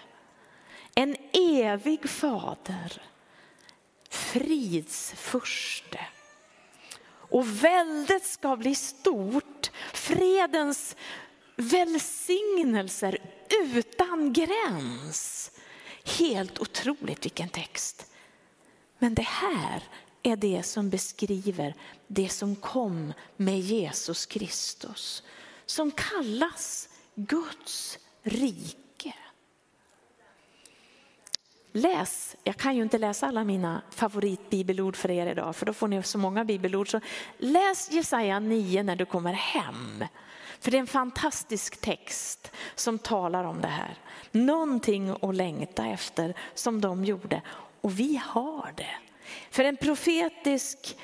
en 0.94 1.16
evig 1.32 2.08
fader, 2.08 3.02
fridsfurste. 4.08 6.00
Och 7.30 7.64
väldet 7.64 8.24
ska 8.26 8.56
bli 8.56 8.74
stort, 8.74 9.70
fredens 9.92 10.96
välsignelser 11.60 13.18
utan 13.74 14.32
gräns. 14.32 15.50
Helt 16.18 16.58
otroligt 16.58 17.24
vilken 17.24 17.48
text. 17.48 18.06
Men 18.98 19.14
det 19.14 19.26
här 19.26 19.82
är 20.22 20.36
det 20.36 20.62
som 20.62 20.90
beskriver 20.90 21.74
det 22.06 22.28
som 22.28 22.56
kom 22.56 23.12
med 23.36 23.60
Jesus 23.60 24.26
Kristus. 24.26 25.22
Som 25.66 25.90
kallas 25.90 26.88
Guds 27.14 27.98
rike. 28.22 29.14
Läs, 31.72 32.36
jag 32.44 32.56
kan 32.56 32.76
ju 32.76 32.82
inte 32.82 32.98
läsa 32.98 33.26
alla 33.26 33.44
mina 33.44 33.82
favoritbibelord 33.90 34.96
för 34.96 35.10
er 35.10 35.26
idag 35.26 35.56
för 35.56 35.66
då 35.66 35.72
får 35.72 35.88
ni 35.88 36.02
så 36.02 36.18
många 36.18 36.44
bibelord. 36.44 36.90
Så 36.90 37.00
läs 37.38 37.90
Jesaja 37.90 38.40
9 38.40 38.82
när 38.82 38.96
du 38.96 39.04
kommer 39.04 39.32
hem. 39.32 40.04
För 40.60 40.70
det 40.70 40.76
är 40.76 40.80
en 40.80 40.86
fantastisk 40.86 41.80
text 41.80 42.52
som 42.74 42.98
talar 42.98 43.44
om 43.44 43.60
det 43.60 43.68
här. 43.68 43.98
Någonting 44.32 45.16
att 45.22 45.34
längta 45.34 45.86
efter 45.86 46.34
som 46.54 46.80
de 46.80 47.04
gjorde 47.04 47.42
och 47.80 48.00
vi 48.00 48.22
har 48.24 48.72
det. 48.76 48.96
För 49.50 49.64
en 49.64 49.76
profetisk 49.76 50.96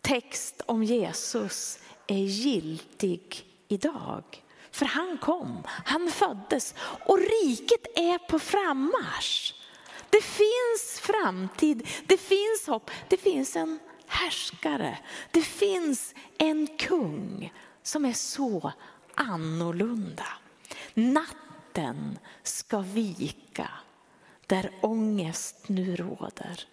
text 0.00 0.62
om 0.66 0.82
Jesus 0.82 1.78
är 2.06 2.16
giltig 2.16 3.44
idag. 3.68 4.24
För 4.70 4.86
han 4.86 5.18
kom, 5.18 5.62
han 5.66 6.10
föddes 6.10 6.74
och 7.06 7.18
riket 7.18 7.98
är 7.98 8.18
på 8.18 8.38
frammarsch. 8.38 9.54
Det 10.10 10.24
finns 10.24 11.00
framtid, 11.00 11.88
det 12.06 12.16
finns 12.16 12.66
hopp, 12.66 12.90
det 13.08 13.16
finns 13.16 13.56
en 13.56 13.78
härskare, 14.10 14.98
det 15.30 15.42
finns 15.42 16.14
en 16.38 16.66
kung 16.66 17.52
som 17.82 18.04
är 18.04 18.12
så 18.12 18.72
annorlunda. 19.14 20.26
Natten 20.94 22.18
ska 22.42 22.80
vika 22.80 23.70
där 24.46 24.70
ångest 24.80 25.68
nu 25.68 25.96
råder. 25.96 26.64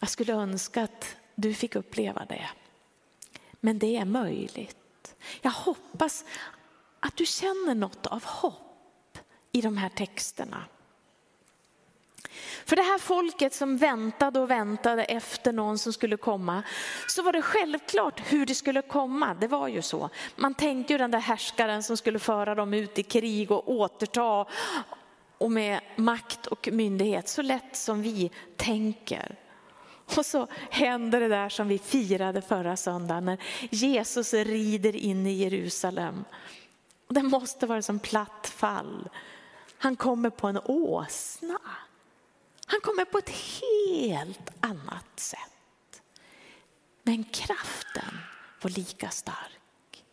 Jag 0.00 0.10
skulle 0.10 0.32
önska 0.32 0.82
att 0.82 1.16
du 1.34 1.54
fick 1.54 1.76
uppleva 1.76 2.24
det. 2.24 2.48
Men 3.60 3.78
det 3.78 3.96
är 3.96 4.04
möjligt. 4.04 5.14
Jag 5.42 5.50
hoppas 5.50 6.24
att 7.00 7.16
du 7.16 7.26
känner 7.26 7.74
något 7.74 8.06
av 8.06 8.24
hopp 8.24 9.18
i 9.52 9.60
de 9.60 9.76
här 9.76 9.88
texterna. 9.88 10.64
För 12.66 12.76
det 12.76 12.82
här 12.82 12.98
folket 12.98 13.54
som 13.54 13.76
väntade 13.76 14.40
och 14.40 14.50
väntade 14.50 15.04
efter 15.04 15.52
någon 15.52 15.78
som 15.78 15.92
skulle 15.92 16.16
komma, 16.16 16.62
så 17.08 17.22
var 17.22 17.32
det 17.32 17.42
självklart 17.42 18.20
hur 18.32 18.46
det 18.46 18.54
skulle 18.54 18.82
komma. 18.82 19.34
Det 19.34 19.48
var 19.48 19.68
ju 19.68 19.82
så. 19.82 20.10
Man 20.36 20.54
tänkte 20.54 20.92
ju 20.92 20.98
den 20.98 21.10
där 21.10 21.18
härskaren 21.18 21.82
som 21.82 21.96
skulle 21.96 22.18
föra 22.18 22.54
dem 22.54 22.74
ut 22.74 22.98
i 22.98 23.02
krig 23.02 23.50
och 23.50 23.70
återta 23.70 24.46
och 25.38 25.50
med 25.50 25.80
makt 25.96 26.46
och 26.46 26.68
myndighet, 26.72 27.28
så 27.28 27.42
lätt 27.42 27.76
som 27.76 28.02
vi 28.02 28.30
tänker. 28.56 29.38
Och 30.16 30.26
så 30.26 30.46
händer 30.70 31.20
det 31.20 31.28
där 31.28 31.48
som 31.48 31.68
vi 31.68 31.78
firade 31.78 32.42
förra 32.42 32.76
söndagen 32.76 33.24
när 33.24 33.38
Jesus 33.70 34.34
rider 34.34 34.96
in 34.96 35.26
i 35.26 35.32
Jerusalem. 35.32 36.24
Det 37.08 37.22
måste 37.22 37.66
vara 37.66 37.82
som 37.82 37.98
platt 37.98 38.46
fall. 38.46 39.08
Han 39.78 39.96
kommer 39.96 40.30
på 40.30 40.46
en 40.46 40.60
åsna. 40.64 41.58
Han 42.84 42.90
kommer 42.90 43.04
på 43.04 43.18
ett 43.18 43.30
helt 43.30 44.50
annat 44.60 45.20
sätt. 45.20 46.02
Men 47.02 47.24
kraften 47.24 48.18
var 48.62 48.70
lika 48.70 49.10
stark. 49.10 50.04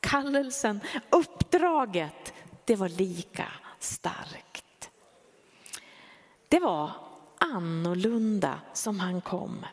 Kallelsen, 0.00 0.80
uppdraget, 1.10 2.32
det 2.64 2.76
var 2.76 2.88
lika 2.88 3.48
starkt. 3.78 4.90
Det 6.48 6.60
var 6.60 6.92
annorlunda 7.38 8.60
som 8.72 9.00
han 9.00 9.20
kom. 9.20 9.66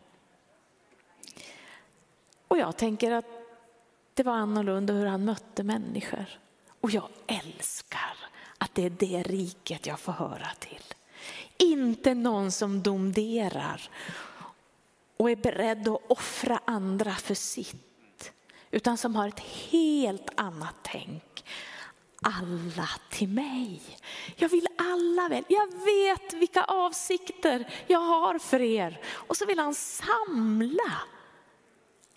Och 2.48 2.58
jag 2.58 2.78
tänker 2.78 3.12
att 3.12 3.26
det 4.14 4.24
var 4.24 4.34
annorlunda 4.34 4.94
hur 4.94 5.06
han 5.06 5.26
mötte 5.26 5.64
människor. 5.64 6.26
Och 6.82 6.92
jag 6.92 7.10
älskar 7.28 8.18
att 8.58 8.76
det 8.76 8.86
är 8.86 8.90
det 8.90 9.24
riket 9.24 9.86
jag 9.86 10.00
får 10.00 10.12
höra 10.12 10.48
till. 10.60 10.84
Inte 11.60 12.14
någon 12.14 12.52
som 12.52 12.82
domderar 12.82 13.90
och 15.18 15.32
är 15.32 15.36
beredd 15.36 15.88
att 15.88 16.02
offra 16.08 16.62
andra 16.66 17.16
för 17.16 17.36
sitt. 17.36 18.32
Utan 18.72 18.98
som 18.98 19.16
har 19.16 19.28
ett 19.28 19.40
helt 19.40 20.30
annat 20.36 20.76
tänk. 20.84 21.46
Alla 22.22 22.90
till 23.10 23.28
mig. 23.28 23.82
Jag 24.36 24.50
vill 24.50 24.68
alla 24.78 25.30
väl. 25.30 25.44
Jag 25.48 25.68
vet 25.68 26.34
vilka 26.34 26.64
avsikter 26.64 27.74
jag 27.88 28.00
har 28.00 28.40
för 28.40 28.62
er. 28.62 29.02
Och 29.08 29.38
så 29.38 29.46
vill 29.46 29.60
han 29.60 29.76
samla. 29.76 31.02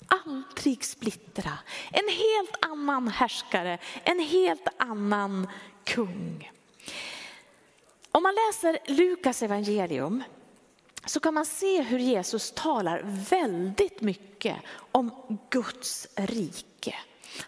Aldrig 0.07 0.85
splittra. 0.85 1.59
En 1.91 2.09
helt 2.09 2.57
annan 2.61 3.09
härskare, 3.09 3.79
en 4.05 4.21
helt 4.21 4.69
annan 4.79 5.49
kung. 5.85 6.51
Om 8.13 8.23
man 8.23 8.35
läser 8.35 8.79
Lukas 8.87 9.43
evangelium 9.43 10.23
så 11.07 11.21
kan 11.21 11.35
man 11.35 11.47
se 11.47 11.83
hur 11.83 11.99
Jesus 11.99 12.53
talar 12.57 13.03
väldigt 13.31 14.01
mycket 14.01 14.57
om 14.93 15.39
Guds 15.51 16.09
rike. 16.17 16.95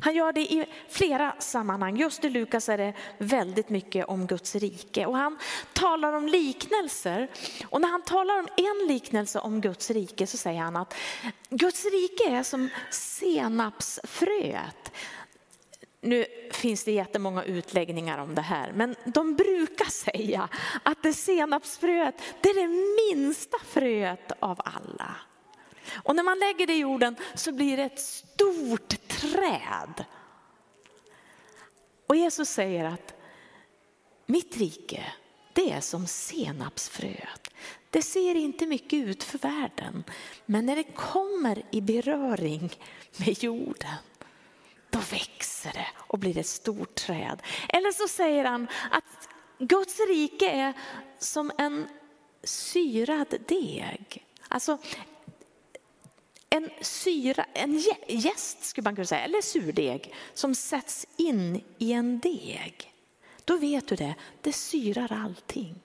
Han 0.00 0.14
gör 0.14 0.32
det 0.32 0.40
i 0.40 0.66
flera 0.88 1.34
sammanhang. 1.38 1.96
Just 1.96 2.24
i 2.24 2.30
Lukas 2.30 2.68
är 2.68 2.78
det 2.78 2.94
väldigt 3.18 3.68
mycket 3.68 4.06
om 4.06 4.26
Guds 4.26 4.54
rike. 4.54 5.06
Och 5.06 5.16
han 5.16 5.38
talar 5.72 6.12
om 6.12 6.28
liknelser. 6.28 7.28
Och 7.68 7.80
när 7.80 7.88
han 7.88 8.02
talar 8.02 8.38
om 8.38 8.48
en 8.56 8.88
liknelse 8.88 9.38
om 9.38 9.60
Guds 9.60 9.90
rike 9.90 10.26
så 10.26 10.36
säger 10.36 10.60
han 10.60 10.76
att 10.76 10.94
Guds 11.50 11.84
rike 11.84 12.30
är 12.30 12.42
som 12.42 12.68
senapsfröet 12.90 14.83
nu 16.04 16.26
finns 16.50 16.84
det 16.84 16.92
jättemånga 16.92 17.44
utläggningar 17.44 18.18
om 18.18 18.34
det 18.34 18.42
här, 18.42 18.72
men 18.72 18.96
de 19.04 19.34
brukar 19.34 19.90
säga 19.90 20.48
att 20.82 21.02
det 21.02 21.12
senapsfröet 21.12 22.14
det 22.40 22.48
är 22.48 22.54
det 22.54 23.14
minsta 23.14 23.58
fröet 23.58 24.32
av 24.38 24.60
alla. 24.64 25.16
Och 25.92 26.16
när 26.16 26.22
man 26.22 26.38
lägger 26.38 26.66
det 26.66 26.72
i 26.72 26.78
jorden 26.78 27.16
så 27.34 27.52
blir 27.52 27.76
det 27.76 27.82
ett 27.82 28.00
stort 28.00 29.08
träd. 29.08 30.04
Och 32.06 32.16
Jesus 32.16 32.48
säger 32.48 32.84
att 32.84 33.14
mitt 34.26 34.56
rike, 34.56 35.04
det 35.52 35.72
är 35.72 35.80
som 35.80 36.06
senapsfröet. 36.06 37.50
Det 37.90 38.02
ser 38.02 38.34
inte 38.34 38.66
mycket 38.66 39.06
ut 39.06 39.22
för 39.22 39.38
världen, 39.38 40.04
men 40.46 40.66
när 40.66 40.76
det 40.76 40.96
kommer 40.96 41.62
i 41.70 41.80
beröring 41.80 42.70
med 43.16 43.42
jorden 43.42 43.94
då 44.94 45.00
växer 45.10 45.72
det 45.72 45.86
och 45.96 46.18
blir 46.18 46.38
ett 46.38 46.46
stort 46.46 46.94
träd. 46.94 47.42
Eller 47.68 47.92
så 47.92 48.08
säger 48.08 48.44
han 48.44 48.68
att 48.90 49.28
Guds 49.58 50.00
rike 50.08 50.50
är 50.50 50.72
som 51.18 51.52
en 51.58 51.88
syrad 52.44 53.34
deg. 53.48 54.26
Alltså 54.48 54.78
en 56.50 56.70
syra, 56.80 57.46
en 57.52 57.82
gäst 58.08 58.64
skulle 58.64 58.84
man 58.84 58.94
kunna 58.94 59.06
säga, 59.06 59.24
eller 59.24 59.40
surdeg 59.40 60.14
som 60.34 60.54
sätts 60.54 61.06
in 61.16 61.64
i 61.78 61.92
en 61.92 62.20
deg. 62.20 62.92
Då 63.44 63.56
vet 63.56 63.88
du 63.88 63.96
det, 63.96 64.14
det 64.42 64.52
syrar 64.52 65.12
allting. 65.24 65.80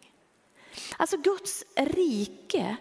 Alltså 0.98 1.18
Guds 1.18 1.64
rike 1.76 2.78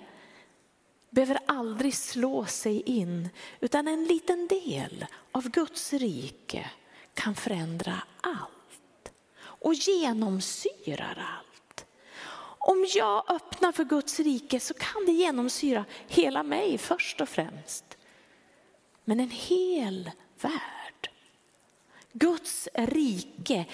behöver 1.10 1.38
aldrig 1.46 1.94
slå 1.94 2.46
sig 2.46 2.82
in 2.82 3.28
utan 3.60 3.88
en 3.88 4.04
liten 4.04 4.48
del 4.48 5.06
av 5.32 5.50
Guds 5.50 5.92
rike 5.92 6.70
kan 7.14 7.34
förändra 7.34 8.02
allt 8.20 9.12
och 9.40 9.74
genomsyrar 9.74 11.38
allt. 11.38 11.86
Om 12.58 12.86
jag 12.94 13.30
öppnar 13.30 13.72
för 13.72 13.84
Guds 13.84 14.20
rike 14.20 14.60
så 14.60 14.74
kan 14.74 15.06
det 15.06 15.12
genomsyra 15.12 15.84
hela 16.08 16.42
mig 16.42 16.78
först 16.78 17.20
och 17.20 17.28
främst. 17.28 17.84
Men 19.04 19.20
en 19.20 19.30
hel 19.30 20.10
värld. 20.40 21.10
Guds 22.12 22.68
rike 22.74 23.64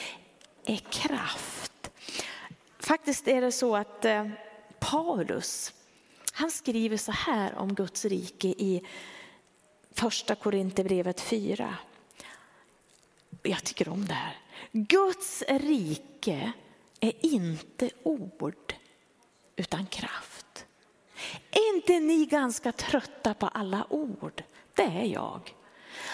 är 0.65 0.77
kraft. 0.77 1.91
Faktiskt 2.79 3.29
är 3.29 3.41
det 3.41 3.53
så 3.53 3.77
att 3.77 4.05
eh, 4.05 4.29
Paulus, 4.79 5.73
han 6.37 6.51
skriver 6.51 6.97
så 6.97 7.13
här 7.13 7.55
om 7.55 7.75
Guds 7.75 8.05
rike 8.05 8.49
i 8.49 8.83
första 9.93 10.35
Korinthierbrevet 10.35 11.21
4. 11.21 11.77
Jag 13.43 13.65
tycker 13.65 13.89
om 13.89 14.07
det 14.07 14.15
här. 14.15 14.39
Guds 14.73 15.43
rike 15.49 16.53
är 17.01 17.13
inte 17.21 17.91
ord 18.03 18.75
utan 19.57 19.87
kraft. 19.87 20.67
Är 21.51 21.75
inte 21.75 22.01
ni 22.01 22.27
ganska 22.27 22.73
trötta 22.73 23.35
på 23.35 23.49
alla 23.49 23.87
ord? 23.91 24.43
Det 24.75 24.83
är 24.83 25.05
jag. 25.05 25.55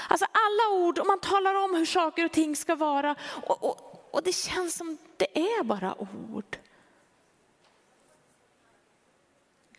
Alltså 0.08 0.26
alla 0.32 0.84
ord, 0.84 0.98
om 0.98 1.06
man 1.06 1.20
talar 1.20 1.54
om 1.54 1.74
hur 1.74 1.86
saker 1.86 2.24
och 2.24 2.32
ting 2.32 2.56
ska 2.56 2.74
vara 2.74 3.16
och, 3.46 3.64
och, 3.64 4.08
och 4.14 4.22
det 4.22 4.32
känns 4.32 4.74
som 4.74 4.98
det 5.16 5.38
är 5.38 5.64
bara 5.64 5.94
ord. 6.00 6.56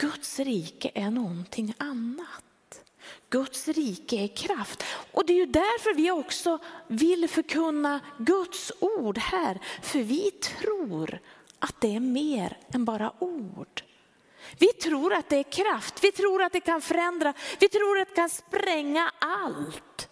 Guds 0.02 0.40
rike 0.40 0.92
är 0.94 1.12
någonting 1.12 1.74
annat. 1.78 2.84
Guds 3.30 3.68
rike 3.68 4.16
är 4.16 4.28
kraft. 4.28 4.84
Och 5.12 5.26
det 5.26 5.34
är 5.34 5.38
ju 5.38 5.46
därför 5.46 5.94
vi 5.94 6.12
också 6.12 6.60
vill 6.88 7.30
förkunna 7.30 8.00
Guds 8.18 8.72
ord 8.80 9.18
här. 9.18 9.60
För 9.82 10.00
vi 10.00 10.32
tror 10.32 11.20
att 11.60 11.82
det 11.82 11.96
är 11.96 12.00
mer 12.00 12.58
än 12.74 12.86
bara 12.86 13.14
ord. 13.20 13.84
Vi 14.58 14.68
tror 14.68 15.14
att 15.14 15.30
det 15.30 15.38
är 15.38 15.52
kraft, 15.52 16.04
vi 16.04 16.12
tror 16.12 16.44
att 16.44 16.54
det 16.54 16.60
kan 16.60 16.82
förändra, 16.82 17.34
vi 17.60 17.70
tror 17.70 18.00
att 18.00 18.08
det 18.08 18.16
kan 18.16 18.30
spränga 18.30 19.12
allt. 19.20 20.10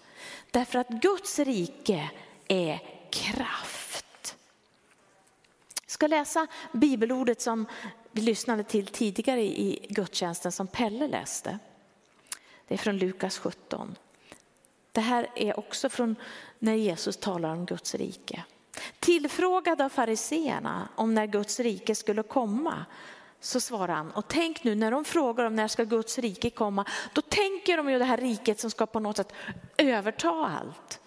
Därför 0.51 0.79
att 0.79 0.89
Guds 0.89 1.39
rike 1.39 2.09
är 2.47 2.79
kraft. 3.11 3.68
Ska 5.99 6.07
läsa 6.07 6.47
bibelordet 6.71 7.41
som 7.41 7.65
vi 8.11 8.21
lyssnade 8.21 8.63
till 8.63 8.87
tidigare 8.87 9.41
i 9.41 9.87
gudstjänsten 9.89 10.51
som 10.51 10.67
Pelle 10.67 11.07
läste. 11.07 11.59
Det 12.67 12.73
är 12.73 12.77
från 12.77 12.97
Lukas 12.97 13.37
17. 13.37 13.95
Det 14.91 15.01
här 15.01 15.27
är 15.35 15.59
också 15.59 15.89
från 15.89 16.15
när 16.59 16.73
Jesus 16.73 17.17
talar 17.17 17.49
om 17.49 17.65
Guds 17.65 17.95
rike. 17.95 18.43
Tillfrågad 18.99 19.81
av 19.81 19.89
fariseerna 19.89 20.89
om 20.95 21.15
när 21.15 21.25
Guds 21.25 21.59
rike 21.59 21.95
skulle 21.95 22.23
komma 22.23 22.85
så 23.39 23.59
svarar 23.59 23.93
han, 23.93 24.11
och 24.11 24.27
tänk 24.27 24.63
nu 24.63 24.75
när 24.75 24.91
de 24.91 25.05
frågar 25.05 25.45
om 25.45 25.55
när 25.55 25.67
ska 25.67 25.83
Guds 25.83 26.19
rike 26.19 26.49
komma, 26.49 26.85
då 27.13 27.21
tänker 27.21 27.77
de 27.77 27.89
ju 27.89 27.99
det 27.99 28.05
här 28.05 28.17
riket 28.17 28.59
som 28.59 28.71
ska 28.71 28.85
på 28.85 28.99
något 28.99 29.17
sätt 29.17 29.33
överta 29.77 30.29
allt. 30.29 30.99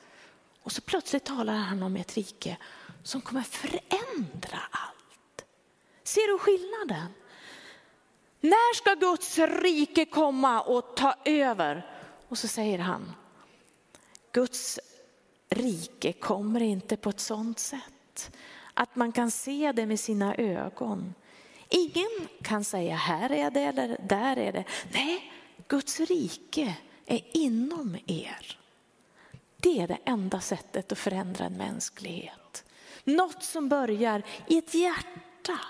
Och 0.63 0.73
så 0.73 0.81
plötsligt 0.81 1.25
talar 1.25 1.55
han 1.55 1.83
om 1.83 1.97
ett 1.97 2.15
rike 2.15 2.57
som 3.03 3.21
kommer 3.21 3.43
förändra 3.43 4.02
allt. 4.71 5.45
Ser 6.03 6.33
du 6.33 6.39
skillnaden? 6.39 7.15
När 8.41 8.75
ska 8.75 8.95
Guds 8.95 9.39
rike 9.39 10.05
komma 10.05 10.61
och 10.61 10.97
ta 10.97 11.15
över? 11.25 11.87
Och 12.29 12.39
så 12.39 12.49
säger 12.49 12.79
han, 12.79 13.13
Guds 14.33 14.81
rike 15.49 16.13
kommer 16.13 16.61
inte 16.61 16.97
på 16.97 17.11
ett 17.11 17.21
sådant 17.21 17.59
sätt 17.59 18.37
att 18.75 18.97
man 18.97 19.13
kan 19.13 19.31
se 19.31 19.73
det 19.73 19.87
med 19.87 20.01
sina 20.01 20.35
ögon. 20.35 21.15
Ingen 21.69 22.29
kan 22.43 22.65
säga 22.65 22.97
här 22.97 23.33
är 23.33 23.51
det 23.51 23.61
eller 23.61 23.97
där 24.09 24.37
är 24.37 24.53
det. 24.53 24.65
Nej, 24.93 25.33
Guds 25.69 26.01
rike 26.01 26.77
är 27.07 27.21
inom 27.33 27.97
er. 28.07 28.59
Det 29.57 29.81
är 29.81 29.89
det 29.89 29.99
enda 30.05 30.41
sättet 30.41 30.93
att 30.93 30.99
förändra 30.99 31.45
en 31.45 31.57
mänsklighet. 31.57 32.65
Något 33.05 33.43
som 33.43 33.69
börjar 33.69 34.23
i 34.47 34.59
ett 34.59 34.75
hjärta, 34.75 35.61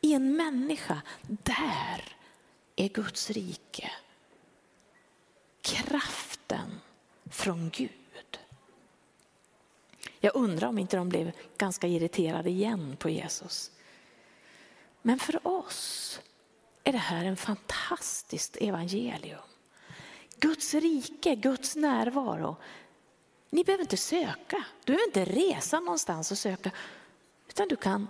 i 0.00 0.12
en 0.12 0.36
människa. 0.36 1.02
Där 1.22 2.04
är 2.76 2.88
Guds 2.88 3.30
rike. 3.30 3.90
Kraften 5.60 6.80
från 7.30 7.70
Gud. 7.70 8.38
Jag 10.20 10.36
undrar 10.36 10.68
om 10.68 10.78
inte 10.78 10.96
de 10.96 11.08
blev 11.08 11.32
ganska 11.58 11.86
irriterade 11.86 12.50
igen 12.50 12.96
på 12.98 13.10
Jesus. 13.10 13.70
Men 15.02 15.18
för 15.18 15.46
oss 15.46 16.20
är 16.84 16.92
det 16.92 16.98
här 16.98 17.24
en 17.24 17.36
fantastiskt 17.36 18.56
evangelium. 18.56 19.40
Guds 20.38 20.74
rike, 20.74 21.34
Guds 21.34 21.76
närvaro. 21.76 22.56
Ni 23.50 23.64
behöver 23.64 23.84
inte 23.84 23.96
söka, 23.96 24.64
du 24.84 24.92
behöver 24.92 25.06
inte 25.06 25.24
resa 25.24 25.80
någonstans 25.80 26.30
och 26.30 26.38
söka. 26.38 26.70
Utan 27.48 27.68
du 27.68 27.76
kan 27.76 28.08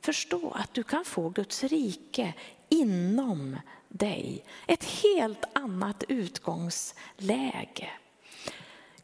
förstå 0.00 0.50
att 0.50 0.74
du 0.74 0.82
kan 0.82 1.04
få 1.04 1.28
Guds 1.28 1.64
rike 1.64 2.34
inom 2.68 3.56
dig. 3.88 4.44
Ett 4.66 4.84
helt 4.84 5.44
annat 5.52 6.04
utgångsläge. 6.08 7.90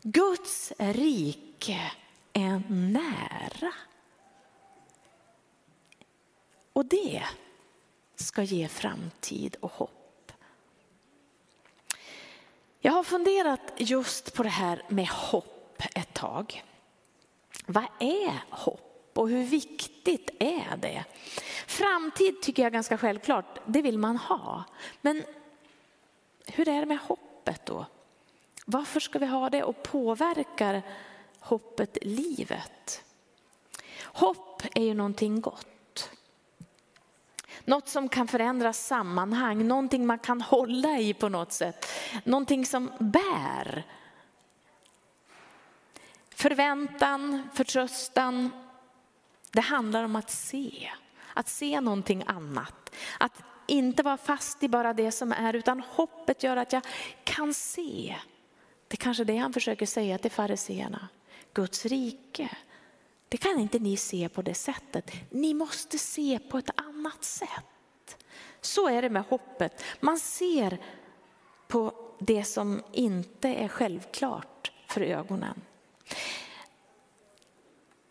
Guds 0.03 0.73
rike 0.79 1.93
är 2.33 2.63
nära. 2.69 3.73
Och 6.73 6.87
det 6.87 7.23
ska 8.17 8.43
ge 8.43 8.69
framtid 8.69 9.57
och 9.61 9.73
hopp. 9.73 10.04
Jag 12.87 12.93
har 12.93 13.03
funderat 13.03 13.73
just 13.77 14.35
på 14.35 14.43
det 14.43 14.49
här 14.49 14.83
med 14.89 15.09
hopp 15.09 15.83
ett 15.95 16.15
tag. 16.15 16.63
Vad 17.67 17.87
är 18.01 18.45
hopp 18.51 19.11
och 19.15 19.29
hur 19.29 19.45
viktigt 19.45 20.31
är 20.39 20.77
det? 20.77 21.05
Framtid 21.67 22.43
tycker 22.43 22.63
jag 22.63 22.67
är 22.67 22.73
ganska 22.73 22.99
självklart, 22.99 23.61
det 23.67 23.83
vill 23.83 23.99
man 23.99 24.17
ha. 24.17 24.65
Men 25.01 25.23
hur 26.47 26.69
är 26.69 26.81
det 26.81 26.87
med 26.87 26.99
hoppet 26.99 27.67
då? 27.67 27.87
Varför 28.67 29.01
ska 29.01 29.19
vi 29.19 29.27
ha 29.27 29.51
det 29.51 29.65
och 29.65 29.83
påverkar 29.83 30.83
hoppet 31.39 31.99
livet? 32.03 33.05
Hopp 34.03 34.63
är 34.75 34.85
ju 34.85 34.95
någonting 34.95 35.41
gott. 35.41 35.74
Något 37.65 37.89
som 37.89 38.09
kan 38.09 38.29
förändra 38.29 38.73
sammanhang, 38.73 39.69
någonting 39.69 40.07
man 40.07 40.19
kan 40.19 40.41
hålla 40.41 40.99
i 40.99 41.15
på 41.15 41.29
något 41.29 41.53
sätt. 41.53 41.87
Någonting 42.25 42.67
som 42.67 42.91
bär. 42.99 43.87
Förväntan, 46.35 47.49
förtröstan. 47.55 48.51
Det 49.53 49.61
handlar 49.61 50.05
om 50.05 50.17
att 50.17 50.31
se. 50.31 50.91
Att 51.35 51.49
se 51.49 51.81
någonting 51.81 52.25
annat. 52.27 52.95
Att 53.19 53.43
inte 53.67 54.03
vara 54.03 54.17
fast 54.17 54.63
i 54.63 54.69
bara 54.69 54.93
det 54.93 55.13
som 55.13 55.33
är 55.33 55.55
utan 55.55 55.81
hoppet 55.81 56.43
gör 56.43 56.57
att 56.57 56.73
jag 56.73 56.83
kan 57.25 57.55
se. 57.55 58.17
Det 58.89 58.95
är 58.95 58.97
kanske 58.97 59.25
det 59.25 59.37
han 59.37 59.53
försöker 59.53 59.87
säga 59.87 60.19
till 60.19 60.31
fariseerna. 60.31 61.09
Guds 61.53 61.87
rike, 61.87 62.49
det 63.29 63.37
kan 63.37 63.61
inte 63.61 63.79
ni 63.79 63.97
se 63.97 64.29
på 64.29 64.43
det 64.43 64.55
sättet. 64.55 65.11
Ni 65.31 65.55
måste 65.55 65.99
se 65.99 66.39
på 66.51 66.59
ett 66.59 66.71
annat 66.75 66.94
annat 67.05 67.25
sätt. 67.25 68.17
Så 68.61 68.89
är 68.89 69.03
det 69.03 69.11
med 69.11 69.25
hoppet. 69.25 69.85
Man 70.01 70.19
ser 70.19 70.79
på 71.69 71.93
det 72.19 72.45
som 72.45 72.83
inte 72.93 73.49
är 73.49 73.69
självklart 73.69 74.73
för 74.89 75.01
ögonen. 75.01 75.61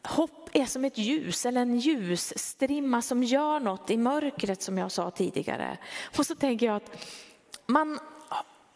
Hopp 0.08 0.50
är 0.54 0.66
som 0.66 0.86
ett 0.86 0.98
ljus 0.98 1.46
eller 1.46 1.62
en 1.62 1.80
ljusstrimma 1.80 3.02
som 3.02 3.24
gör 3.24 3.60
något 3.60 3.90
i 3.90 3.98
mörkret 3.98 4.62
som 4.62 4.78
jag 4.78 4.92
sa 4.92 5.12
tidigare. 5.12 5.78
Och 6.18 6.26
så 6.26 6.36
tänker 6.36 6.66
jag 6.66 6.76
att 6.76 7.08
man 7.66 8.00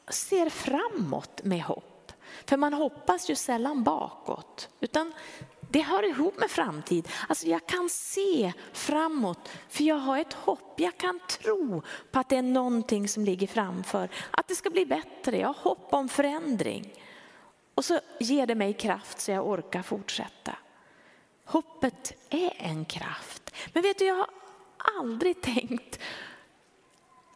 ser 0.09 0.49
framåt 0.49 1.43
med 1.43 1.63
hopp. 1.63 2.11
För 2.45 2.57
man 2.57 2.73
hoppas 2.73 3.29
ju 3.29 3.35
sällan 3.35 3.83
bakåt. 3.83 4.69
Utan 4.79 5.13
det 5.69 5.81
hör 5.81 6.03
ihop 6.03 6.39
med 6.39 6.51
framtid. 6.51 7.07
Alltså 7.29 7.47
jag 7.47 7.65
kan 7.65 7.89
se 7.89 8.53
framåt 8.73 9.49
för 9.69 9.83
jag 9.83 9.95
har 9.95 10.17
ett 10.17 10.33
hopp. 10.33 10.73
Jag 10.77 10.97
kan 10.97 11.19
tro 11.27 11.81
på 12.11 12.19
att 12.19 12.29
det 12.29 12.37
är 12.37 12.41
någonting 12.41 13.07
som 13.07 13.25
ligger 13.25 13.47
framför. 13.47 14.09
Att 14.31 14.47
det 14.47 14.55
ska 14.55 14.69
bli 14.69 14.85
bättre. 14.85 15.37
Jag 15.37 15.47
har 15.47 15.63
hopp 15.63 15.87
om 15.93 16.09
förändring. 16.09 16.93
Och 17.75 17.85
så 17.85 17.99
ger 18.19 18.47
det 18.47 18.55
mig 18.55 18.73
kraft 18.73 19.19
så 19.19 19.31
jag 19.31 19.47
orkar 19.47 19.81
fortsätta. 19.81 20.55
Hoppet 21.45 22.13
är 22.29 22.53
en 22.57 22.85
kraft. 22.85 23.53
Men 23.73 23.83
vet 23.83 23.99
du, 23.99 24.05
jag 24.05 24.15
har 24.15 24.29
aldrig 24.99 25.41
tänkt 25.41 25.99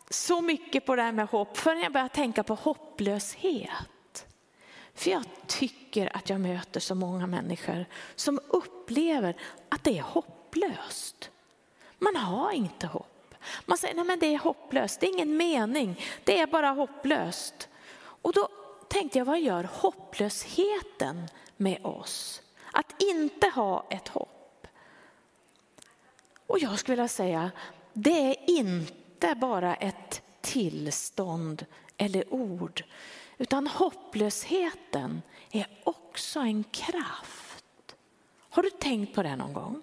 så 0.09 0.41
mycket 0.41 0.85
på 0.85 0.95
det 0.95 1.01
här 1.01 1.11
med 1.11 1.27
hopp 1.27 1.57
förrän 1.57 1.81
jag 1.81 1.93
började 1.93 2.13
tänka 2.13 2.43
på 2.43 2.55
hopplöshet. 2.55 3.69
För 4.93 5.11
jag 5.11 5.23
tycker 5.47 6.15
att 6.17 6.29
jag 6.29 6.39
möter 6.41 6.79
så 6.79 6.95
många 6.95 7.27
människor 7.27 7.85
som 8.15 8.39
upplever 8.47 9.35
att 9.69 9.83
det 9.83 9.97
är 9.97 10.01
hopplöst. 10.01 11.29
Man 11.99 12.15
har 12.15 12.51
inte 12.51 12.87
hopp. 12.87 13.35
Man 13.65 13.77
säger 13.77 14.13
att 14.13 14.19
det 14.19 14.33
är 14.33 14.37
hopplöst, 14.37 14.99
det 14.99 15.05
är 15.05 15.13
ingen 15.13 15.37
mening, 15.37 15.99
det 16.23 16.39
är 16.39 16.47
bara 16.47 16.69
hopplöst. 16.69 17.69
Och 17.97 18.33
då 18.33 18.47
tänkte 18.87 19.17
jag, 19.17 19.25
vad 19.25 19.41
gör 19.41 19.63
hopplösheten 19.63 21.27
med 21.57 21.85
oss? 21.85 22.41
Att 22.71 23.01
inte 23.01 23.47
ha 23.47 23.87
ett 23.89 24.07
hopp. 24.07 24.67
Och 26.47 26.59
jag 26.59 26.79
skulle 26.79 26.95
vilja 26.95 27.07
säga, 27.07 27.51
det 27.93 28.29
är 28.29 28.49
inte 28.49 29.35
bara 29.35 29.75
ett 29.75 30.21
tillstånd 30.41 31.65
eller 31.97 32.33
ord, 32.33 32.83
utan 33.41 33.67
hopplösheten 33.67 35.21
är 35.51 35.67
också 35.83 36.39
en 36.39 36.63
kraft. 36.63 37.95
Har 38.49 38.63
du 38.63 38.69
tänkt 38.69 39.15
på 39.15 39.23
det 39.23 39.35
någon 39.35 39.53
gång? 39.53 39.81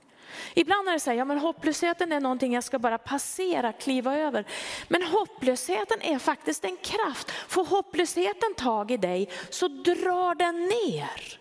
Ibland 0.54 0.88
är 0.88 0.92
det 0.92 1.00
så 1.00 1.10
här, 1.10 1.16
ja 1.16 1.24
men 1.24 1.38
hopplösheten 1.38 2.12
är 2.12 2.20
någonting 2.20 2.54
jag 2.54 2.64
ska 2.64 2.78
bara 2.78 2.98
passera, 2.98 3.72
kliva 3.72 4.16
över. 4.16 4.44
Men 4.88 5.02
hopplösheten 5.02 6.02
är 6.02 6.18
faktiskt 6.18 6.64
en 6.64 6.76
kraft. 6.76 7.30
Får 7.30 7.64
hopplösheten 7.64 8.54
tag 8.56 8.90
i 8.90 8.96
dig 8.96 9.28
så 9.50 9.68
drar 9.68 10.34
den 10.34 10.56
ner. 10.60 11.38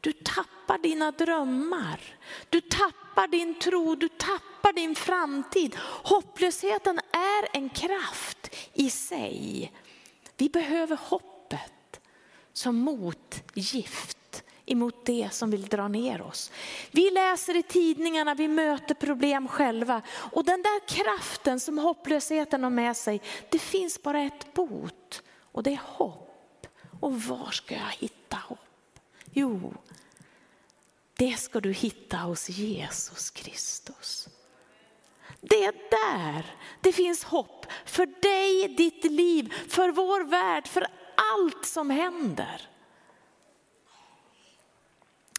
Du 0.00 0.12
tappar 0.12 0.78
dina 0.78 1.10
drömmar, 1.10 2.00
du 2.48 2.60
tappar 2.60 3.28
din 3.28 3.58
tro, 3.58 3.94
du 3.94 4.08
tappar 4.08 4.72
din 4.72 4.94
framtid. 4.94 5.76
Hopplösheten 6.04 6.98
är 7.12 7.56
en 7.56 7.68
kraft 7.68 8.56
i 8.72 8.90
sig. 8.90 9.72
Vi 10.40 10.48
behöver 10.48 10.96
hoppet 10.96 12.00
som 12.52 12.76
motgift 12.76 14.42
emot 14.66 15.06
det 15.06 15.28
som 15.32 15.50
vill 15.50 15.66
dra 15.66 15.88
ner 15.88 16.22
oss. 16.22 16.50
Vi 16.90 17.10
läser 17.10 17.56
i 17.56 17.62
tidningarna, 17.62 18.34
vi 18.34 18.48
möter 18.48 18.94
problem 18.94 19.48
själva 19.48 20.02
och 20.32 20.44
den 20.44 20.62
där 20.62 20.88
kraften 20.88 21.60
som 21.60 21.78
hopplösheten 21.78 22.62
har 22.62 22.70
med 22.70 22.96
sig, 22.96 23.22
det 23.50 23.58
finns 23.58 24.02
bara 24.02 24.20
ett 24.20 24.54
bot 24.54 25.22
och 25.52 25.62
det 25.62 25.72
är 25.72 25.80
hopp. 25.84 26.66
Och 27.00 27.22
var 27.22 27.50
ska 27.50 27.74
jag 27.74 27.92
hitta 27.98 28.36
hopp? 28.36 28.98
Jo, 29.32 29.74
det 31.16 31.40
ska 31.40 31.60
du 31.60 31.72
hitta 31.72 32.16
hos 32.16 32.48
Jesus 32.48 33.30
Kristus. 33.30 34.28
Det 35.40 35.64
är 35.64 35.72
där 35.90 36.54
det 36.80 36.92
finns 36.92 37.24
hopp 37.24 37.66
för 37.84 38.06
dig, 38.06 38.68
ditt 38.76 39.04
liv, 39.04 39.54
för 39.68 39.88
vår 39.88 40.24
värld, 40.24 40.66
för 40.66 40.86
allt 41.14 41.66
som 41.66 41.90
händer. 41.90 42.68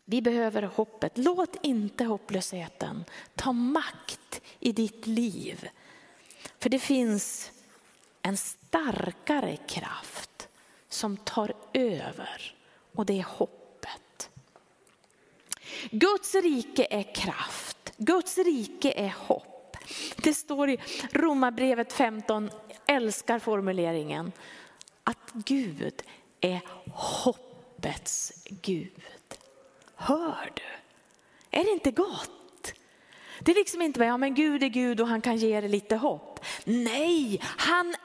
Vi 0.06 0.22
behöver 0.22 0.62
hoppet. 0.62 1.18
Låt 1.18 1.56
inte 1.62 2.04
hopplösheten 2.04 3.06
ta 3.36 3.52
makt 3.52 4.42
i 4.60 4.72
ditt 4.72 5.08
liv. 5.08 5.70
För 6.60 6.70
det 6.70 6.80
finns 6.80 7.52
en 8.22 8.38
starkare 8.38 9.58
kraft 9.58 10.48
som 10.90 11.18
tar 11.18 11.54
över 11.74 12.56
och 12.96 13.06
det 13.06 13.20
är 13.20 13.24
hoppet. 13.24 14.30
Guds 15.92 16.36
rike 16.36 16.88
är 16.90 17.16
kraft, 17.16 17.94
Guds 17.98 18.38
rike 18.38 18.92
är 18.92 19.16
hopp. 19.18 19.51
Det 20.24 20.34
står 20.34 20.70
i 20.70 20.78
Romarbrevet 21.12 21.94
15, 21.94 22.50
älskar 22.88 23.40
formuleringen, 23.40 24.32
att 25.04 25.32
Gud 25.34 26.02
är 26.42 26.62
hoppets 26.94 28.34
Gud. 28.46 29.02
Hör 29.96 30.52
du? 30.54 30.62
Är 31.60 31.64
det 31.64 31.72
inte 31.72 31.92
gott? 31.92 32.74
Det 33.40 33.52
är 33.52 33.56
liksom 33.56 33.82
inte 33.82 34.00
bara, 34.00 34.06
ja 34.06 34.18
men 34.18 34.36
Gud 34.36 34.64
är 34.64 34.68
Gud 34.68 35.02
och 35.02 35.08
han 35.08 35.22
kan 35.22 35.38
ge 35.38 35.62
dig 35.62 35.70
lite 35.70 35.96
hopp. 35.96 36.46
Nej, 36.64 37.42
han 37.44 37.96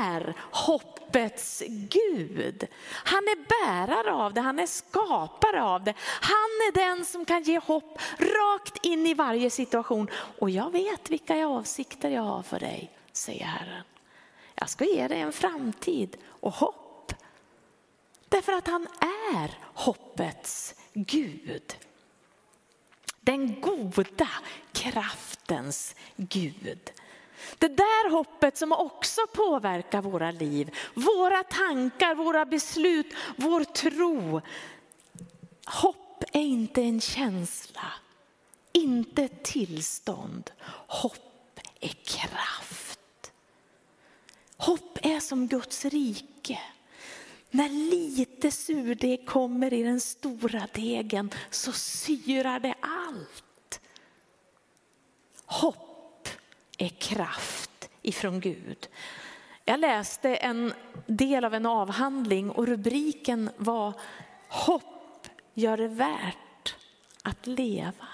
är 0.00 0.34
hoppets 0.38 1.62
Gud. 1.68 2.66
Han 2.88 3.22
är 3.22 3.64
bärare 3.64 4.12
av 4.12 4.34
det, 4.34 4.40
han 4.40 4.58
är 4.58 4.66
skapare 4.66 5.62
av 5.62 5.84
det. 5.84 5.94
Han 6.20 6.34
är 6.38 6.72
den 6.72 7.04
som 7.04 7.24
kan 7.24 7.42
ge 7.42 7.58
hopp 7.58 8.00
rakt 8.18 8.84
in 8.84 9.06
i 9.06 9.14
varje 9.14 9.50
situation. 9.50 10.10
Och 10.38 10.50
jag 10.50 10.70
vet 10.70 11.10
vilka 11.10 11.46
avsikter 11.46 12.10
jag 12.10 12.22
har 12.22 12.42
för 12.42 12.60
dig, 12.60 12.90
säger 13.12 13.44
Herren. 13.44 13.84
Jag 14.54 14.68
ska 14.68 14.84
ge 14.84 15.08
dig 15.08 15.20
en 15.20 15.32
framtid 15.32 16.16
och 16.26 16.52
hopp. 16.52 17.12
Därför 18.28 18.52
att 18.52 18.66
han 18.66 18.86
är 19.34 19.58
hoppets 19.74 20.74
Gud. 20.92 21.76
Den 23.20 23.60
goda 23.60 24.28
kraftens 24.72 25.94
Gud. 26.16 26.92
Det 27.58 27.68
där 27.68 28.10
hoppet 28.10 28.56
som 28.56 28.72
också 28.72 29.20
påverkar 29.32 30.02
våra 30.02 30.30
liv, 30.30 30.74
våra 30.94 31.42
tankar, 31.42 32.14
våra 32.14 32.44
beslut, 32.44 33.06
vår 33.36 33.64
tro. 33.64 34.40
Hopp 35.66 36.24
är 36.32 36.40
inte 36.40 36.82
en 36.82 37.00
känsla, 37.00 37.92
inte 38.72 39.22
ett 39.22 39.44
tillstånd. 39.44 40.50
Hopp 40.86 41.60
är 41.80 41.88
kraft. 41.88 43.32
Hopp 44.56 44.98
är 45.02 45.20
som 45.20 45.48
Guds 45.48 45.84
rike. 45.84 46.58
När 47.50 47.68
lite 47.68 48.50
surdeg 48.50 49.26
kommer 49.26 49.72
i 49.72 49.82
den 49.82 50.00
stora 50.00 50.68
degen 50.72 51.30
så 51.50 51.72
syrar 51.72 52.60
det 52.60 52.74
allt. 52.80 53.80
Hopp 55.46 55.91
är 56.84 56.88
kraft 56.88 57.90
ifrån 58.02 58.40
Gud. 58.40 58.88
Jag 59.64 59.80
läste 59.80 60.34
en 60.34 60.72
del 61.06 61.44
av 61.44 61.54
en 61.54 61.66
avhandling 61.66 62.50
och 62.50 62.66
rubriken 62.66 63.50
var 63.56 63.92
Hopp 64.48 65.28
gör 65.54 65.76
det 65.76 65.88
värt 65.88 66.76
att 67.22 67.46
leva. 67.46 68.08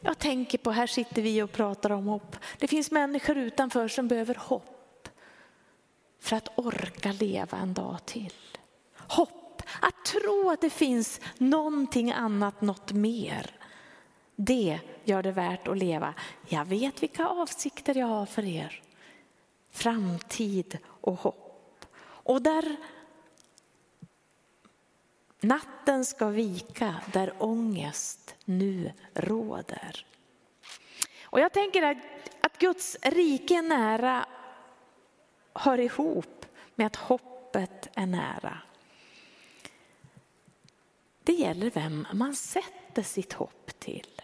Jag 0.00 0.18
tänker 0.18 0.58
på, 0.58 0.70
här 0.70 0.86
sitter 0.86 1.22
vi 1.22 1.42
och 1.42 1.52
pratar 1.52 1.90
om 1.90 2.06
hopp. 2.06 2.36
Det 2.58 2.68
finns 2.68 2.90
människor 2.90 3.36
utanför 3.36 3.88
som 3.88 4.08
behöver 4.08 4.34
hopp 4.34 5.08
för 6.20 6.36
att 6.36 6.58
orka 6.58 7.12
leva 7.12 7.58
en 7.58 7.74
dag 7.74 7.98
till. 8.06 8.34
Hopp, 8.96 9.62
att 9.80 10.04
tro 10.04 10.50
att 10.50 10.60
det 10.60 10.70
finns 10.70 11.20
någonting 11.38 12.12
annat, 12.12 12.60
något 12.60 12.92
mer. 12.92 13.57
Det 14.40 14.80
gör 15.04 15.22
det 15.22 15.32
värt 15.32 15.68
att 15.68 15.78
leva. 15.78 16.14
Jag 16.48 16.64
vet 16.64 17.02
vilka 17.02 17.26
avsikter 17.26 17.94
jag 17.94 18.06
har 18.06 18.26
för 18.26 18.44
er. 18.44 18.82
Framtid 19.70 20.78
och 20.84 21.14
hopp. 21.14 21.84
Och 22.00 22.42
där 22.42 22.76
natten 25.40 26.04
ska 26.04 26.28
vika, 26.28 26.94
där 27.12 27.32
ångest 27.38 28.34
nu 28.44 28.92
råder. 29.14 30.06
Och 31.22 31.40
jag 31.40 31.52
tänker 31.52 31.82
att, 31.82 31.96
att 32.40 32.58
Guds 32.58 32.96
rike 33.02 33.54
är 33.54 33.62
nära 33.62 34.26
hör 35.54 35.80
ihop 35.80 36.46
med 36.74 36.86
att 36.86 36.96
hoppet 36.96 37.88
är 37.94 38.06
nära. 38.06 38.58
Det 41.22 41.32
gäller 41.32 41.70
vem 41.70 42.06
man 42.12 42.34
sätter 42.34 43.02
sitt 43.02 43.32
hopp 43.32 43.78
till. 43.78 44.17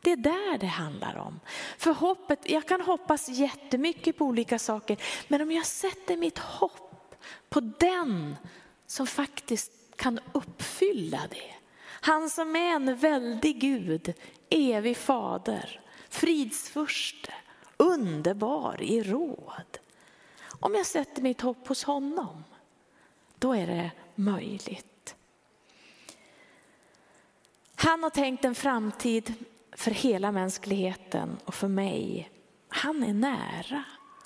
Det 0.00 0.12
är 0.12 0.16
där 0.16 0.58
det 0.58 0.66
handlar 0.66 1.16
om. 1.16 1.40
För 1.78 1.92
hoppet, 1.92 2.50
jag 2.50 2.68
kan 2.68 2.80
hoppas 2.80 3.28
jättemycket 3.28 4.18
på 4.18 4.24
olika 4.24 4.58
saker, 4.58 4.96
men 5.28 5.40
om 5.40 5.52
jag 5.52 5.66
sätter 5.66 6.16
mitt 6.16 6.38
hopp 6.38 7.14
på 7.48 7.60
den 7.60 8.36
som 8.86 9.06
faktiskt 9.06 9.72
kan 9.96 10.20
uppfylla 10.32 11.20
det. 11.30 11.54
Han 12.00 12.30
som 12.30 12.56
är 12.56 12.74
en 12.74 12.96
väldig 12.96 13.60
Gud, 13.60 14.14
evig 14.50 14.96
fader, 14.96 15.80
fridsfurste, 16.08 17.34
underbar 17.76 18.82
i 18.82 19.02
råd. 19.02 19.78
Om 20.60 20.74
jag 20.74 20.86
sätter 20.86 21.22
mitt 21.22 21.40
hopp 21.40 21.68
hos 21.68 21.84
honom, 21.84 22.44
då 23.38 23.52
är 23.52 23.66
det 23.66 23.90
möjligt. 24.14 25.14
Han 27.74 28.02
har 28.02 28.10
tänkt 28.10 28.44
en 28.44 28.54
framtid 28.54 29.34
för 29.78 29.90
hela 29.90 30.32
mänskligheten 30.32 31.36
och 31.44 31.54
för 31.54 31.68
mig. 31.68 32.30
Han 32.68 33.02
är 33.02 33.14
nära. 33.14 33.84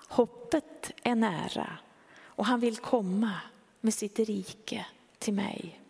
Hoppet 0.08 0.92
är 1.02 1.14
nära 1.14 1.78
och 2.24 2.46
han 2.46 2.60
vill 2.60 2.76
komma 2.76 3.32
med 3.80 3.94
sitt 3.94 4.18
rike 4.18 4.86
till 5.18 5.34
mig. 5.34 5.80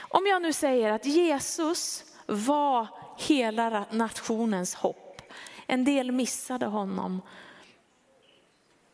Om 0.00 0.26
jag 0.26 0.42
nu 0.42 0.52
säger 0.52 0.92
att 0.92 1.06
Jesus 1.06 2.04
var 2.26 2.86
hela 3.18 3.86
nationens 3.90 4.74
hopp. 4.74 5.22
En 5.66 5.84
del 5.84 6.12
missade 6.12 6.66
honom. 6.66 7.22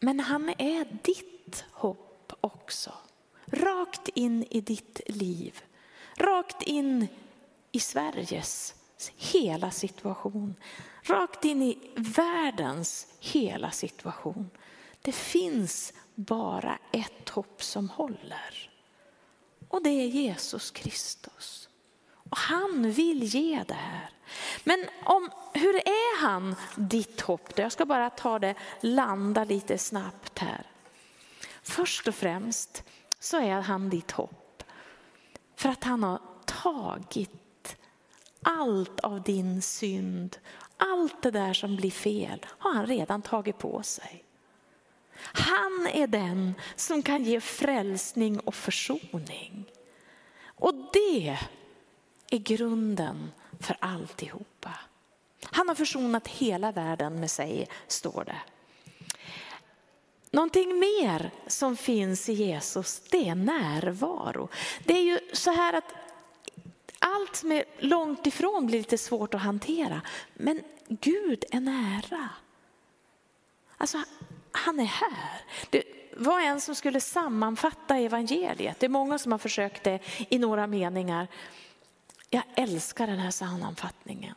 Men 0.01 0.21
han 0.21 0.49
är 0.49 0.99
ditt 1.03 1.65
hopp 1.71 2.33
också. 2.41 2.93
Rakt 3.47 4.09
in 4.09 4.47
i 4.51 4.61
ditt 4.61 5.01
liv. 5.07 5.61
Rakt 6.17 6.63
in 6.63 7.09
i 7.73 7.81
Sveriges 7.81 8.75
hela 9.17 9.71
situation. 9.71 10.55
Rakt 11.03 11.45
in 11.45 11.63
i 11.63 11.79
världens 11.97 13.07
hela 13.21 13.71
situation. 13.71 14.51
Det 15.03 15.13
finns 15.13 15.93
bara 16.15 16.79
ett 16.93 17.29
hopp 17.29 17.63
som 17.63 17.89
håller. 17.89 18.71
Och 19.69 19.83
det 19.83 19.91
är 19.91 20.07
Jesus 20.07 20.71
Kristus. 20.71 21.69
Och 22.31 22.39
han 22.39 22.91
vill 22.91 23.23
ge 23.23 23.65
det 23.69 23.75
här. 23.75 24.11
Men 24.65 24.85
om, 25.05 25.31
hur 25.53 25.75
är 25.75 26.21
han 26.21 26.57
ditt 26.77 27.21
hopp? 27.21 27.59
Jag 27.59 27.73
ska 27.73 27.87
bara 27.87 28.11
ta 28.11 28.39
det, 28.39 28.55
landa 28.81 29.45
lite 29.45 29.79
snabbt 29.79 30.39
här. 30.39 30.67
Först 31.63 32.09
och 32.09 32.15
främst 32.15 32.85
så 33.19 33.37
är 33.37 33.61
han 33.61 33.91
ditt 33.91 34.11
hopp. 34.11 34.63
För 35.57 35.69
att 35.69 35.85
han 35.85 36.03
har 36.03 36.21
tagit 36.45 37.48
allt 38.42 39.01
av 39.01 39.22
din 39.22 39.62
synd, 39.62 40.38
allt 40.77 41.22
det 41.22 41.31
där 41.31 41.53
som 41.53 41.77
blir 41.77 41.90
fel 41.90 42.46
har 42.59 42.74
han 42.74 42.87
redan 42.87 43.22
tagit 43.22 43.59
på 43.59 43.83
sig. 43.83 44.24
Han 45.20 45.88
är 45.92 46.07
den 46.07 46.55
som 46.77 47.03
kan 47.03 47.24
ge 47.24 47.40
frälsning 47.40 48.40
och 48.40 48.55
försoning. 48.55 49.64
Och 50.44 50.74
det 50.92 51.38
är 52.31 52.38
grunden 52.38 53.33
för 53.61 53.77
alltihopa. 53.81 54.74
Han 55.42 55.68
har 55.68 55.74
försonat 55.74 56.29
hela 56.29 56.72
världen 56.72 57.20
med 57.20 57.31
sig, 57.31 57.68
står 57.87 58.24
det. 58.24 58.40
Någonting 60.31 60.79
mer 60.79 61.31
som 61.46 61.77
finns 61.77 62.29
i 62.29 62.33
Jesus, 62.33 63.01
det 63.11 63.29
är 63.29 63.35
närvaro. 63.35 64.48
Det 64.85 64.92
är 64.92 65.03
ju 65.03 65.18
så 65.33 65.51
här 65.51 65.72
att 65.72 65.94
allt 66.99 67.37
som 67.37 67.53
är 67.53 67.65
långt 67.79 68.27
ifrån 68.27 68.67
blir 68.67 68.79
lite 68.79 68.99
svårt 68.99 69.35
att 69.35 69.41
hantera. 69.41 70.01
Men 70.35 70.63
Gud 70.89 71.45
är 71.51 71.61
nära. 71.61 72.29
Alltså, 73.77 74.03
han 74.53 74.81
är 74.81 74.85
här. 74.85 75.41
Det 75.71 75.83
var 76.17 76.41
en 76.41 76.61
som 76.61 76.75
skulle 76.75 77.01
sammanfatta 77.01 77.97
evangeliet. 77.97 78.81
Det 78.81 78.87
är 78.87 78.91
många 78.91 79.19
som 79.19 79.33
har 79.33 79.39
försökt 79.39 79.85
det 79.85 79.99
i 80.29 80.39
några 80.39 80.67
meningar. 80.67 81.29
Jag 82.31 82.43
älskar 82.55 83.07
den 83.07 83.19
här 83.19 83.31
sammanfattningen. 83.31 84.35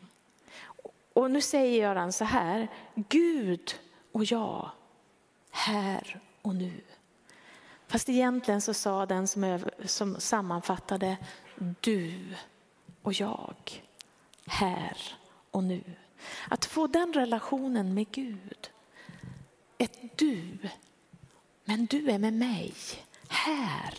Och 1.14 1.32
nu 1.32 1.42
säger 1.42 1.82
Göran 1.82 2.14
så 2.14 2.26
här, 2.26 2.68
Gud 2.96 3.76
och 4.12 4.24
jag, 4.24 4.70
här 5.52 6.20
och 6.42 6.56
nu. 6.56 6.82
Fast 7.88 8.10
egentligen 8.10 8.62
så 8.62 8.74
sa 8.74 9.06
den 9.06 9.28
som, 9.28 9.60
som 9.86 10.20
sammanfattade, 10.20 11.18
du 11.82 12.36
och 13.02 13.14
jag, 13.14 13.84
här 14.46 14.98
och 15.52 15.64
nu. 15.64 15.84
Att 16.50 16.66
få 16.66 16.88
den 16.88 17.14
relationen 17.14 17.94
med 17.94 18.12
Gud, 18.12 18.72
ett 19.78 20.18
du, 20.18 20.58
men 21.64 21.86
du 21.86 22.12
är 22.12 22.20
med 22.20 22.34
mig, 22.34 22.74
här 23.28 23.94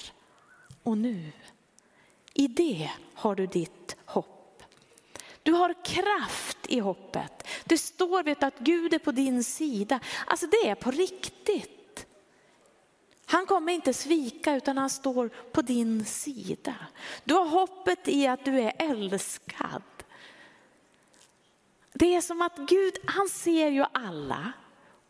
och 0.83 0.99
nu. 0.99 1.33
I 2.35 2.49
det 2.49 2.91
har 3.15 3.35
du 3.35 3.47
ditt 3.47 3.97
hopp. 4.05 4.63
Du 5.43 5.53
har 5.53 5.85
kraft 5.85 6.59
i 6.69 6.79
hoppet. 6.79 7.49
Det 7.65 7.79
står 7.79 8.23
vet 8.23 8.43
att 8.43 8.59
Gud 8.59 8.95
är 8.95 8.99
på 8.99 9.13
din 9.13 9.45
sida. 9.45 10.01
Alltså 10.27 10.47
det 10.47 10.69
är 10.69 10.75
på 10.75 10.91
riktigt. 10.91 11.82
Han 13.33 13.47
kommer 13.47 13.73
inte 13.73 13.95
svika 13.95 14.57
utan 14.57 14.79
han 14.79 14.91
står 14.91 15.29
på 15.29 15.63
din 15.63 16.05
sida. 16.05 16.75
Du 17.25 17.35
har 17.35 17.47
hoppet 17.47 18.09
i 18.09 18.27
att 18.27 18.45
du 18.45 18.61
är 18.61 18.73
älskad. 18.79 19.83
Det 21.93 22.15
är 22.15 22.21
som 22.21 22.43
att 22.43 22.57
Gud, 22.57 22.95
han 23.07 23.29
ser 23.29 23.69
ju 23.69 23.85
alla 23.93 24.53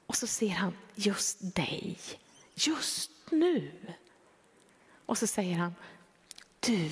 och 0.07 0.17
så 0.17 0.27
ser 0.27 0.49
han 0.49 0.77
just 0.95 1.39
dig, 1.41 1.99
just 2.55 3.11
nu. 3.31 3.73
Och 5.07 5.19
så 5.19 5.27
säger 5.27 5.57
han, 5.57 5.75
du 6.61 6.91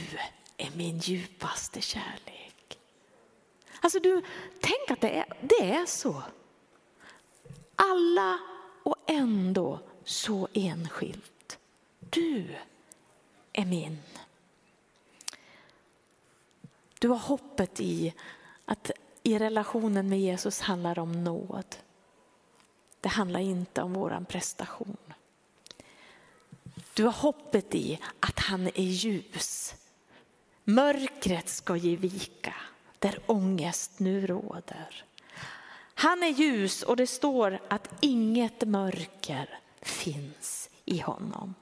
är 0.57 0.71
min 0.77 0.99
djupaste 0.99 1.81
kärlek. 1.81 2.79
Alltså 3.81 3.99
du, 3.99 4.23
tänk 4.61 4.91
att 4.91 5.01
det 5.01 5.11
är, 5.11 5.33
det 5.41 5.71
är 5.71 5.87
så. 5.87 6.23
Alla 7.77 8.39
och 8.83 8.97
ändå 9.07 9.90
så 10.11 10.49
enskilt. 10.53 11.59
Du 12.01 12.57
är 13.53 13.65
min. 13.65 13.99
Du 16.99 17.09
har 17.09 17.19
hoppet 17.19 17.81
i 17.81 18.15
att 18.65 18.91
i 19.23 19.39
relationen 19.39 20.09
med 20.09 20.21
Jesus 20.21 20.61
handlar 20.61 20.99
om 20.99 21.25
nåd. 21.25 21.77
Det 23.01 23.09
handlar 23.09 23.41
inte 23.41 23.83
om 23.83 23.93
våran 23.93 24.25
prestation. 24.25 24.97
Du 26.95 27.05
har 27.05 27.13
hoppet 27.13 27.75
i 27.75 28.01
att 28.21 28.39
han 28.39 28.67
är 28.67 28.83
ljus. 28.83 29.75
Mörkret 30.65 31.49
ska 31.49 31.77
ge 31.77 31.97
vika 31.97 32.55
där 32.99 33.19
ångest 33.27 33.99
nu 33.99 34.27
råder. 34.27 35.05
Han 35.95 36.23
är 36.23 36.29
ljus 36.29 36.83
och 36.83 36.97
det 36.97 37.07
står 37.07 37.61
att 37.69 37.95
inget 38.01 38.69
mörker 38.69 39.61
finns 39.83 40.71
i 40.85 40.99
honom. 40.99 41.55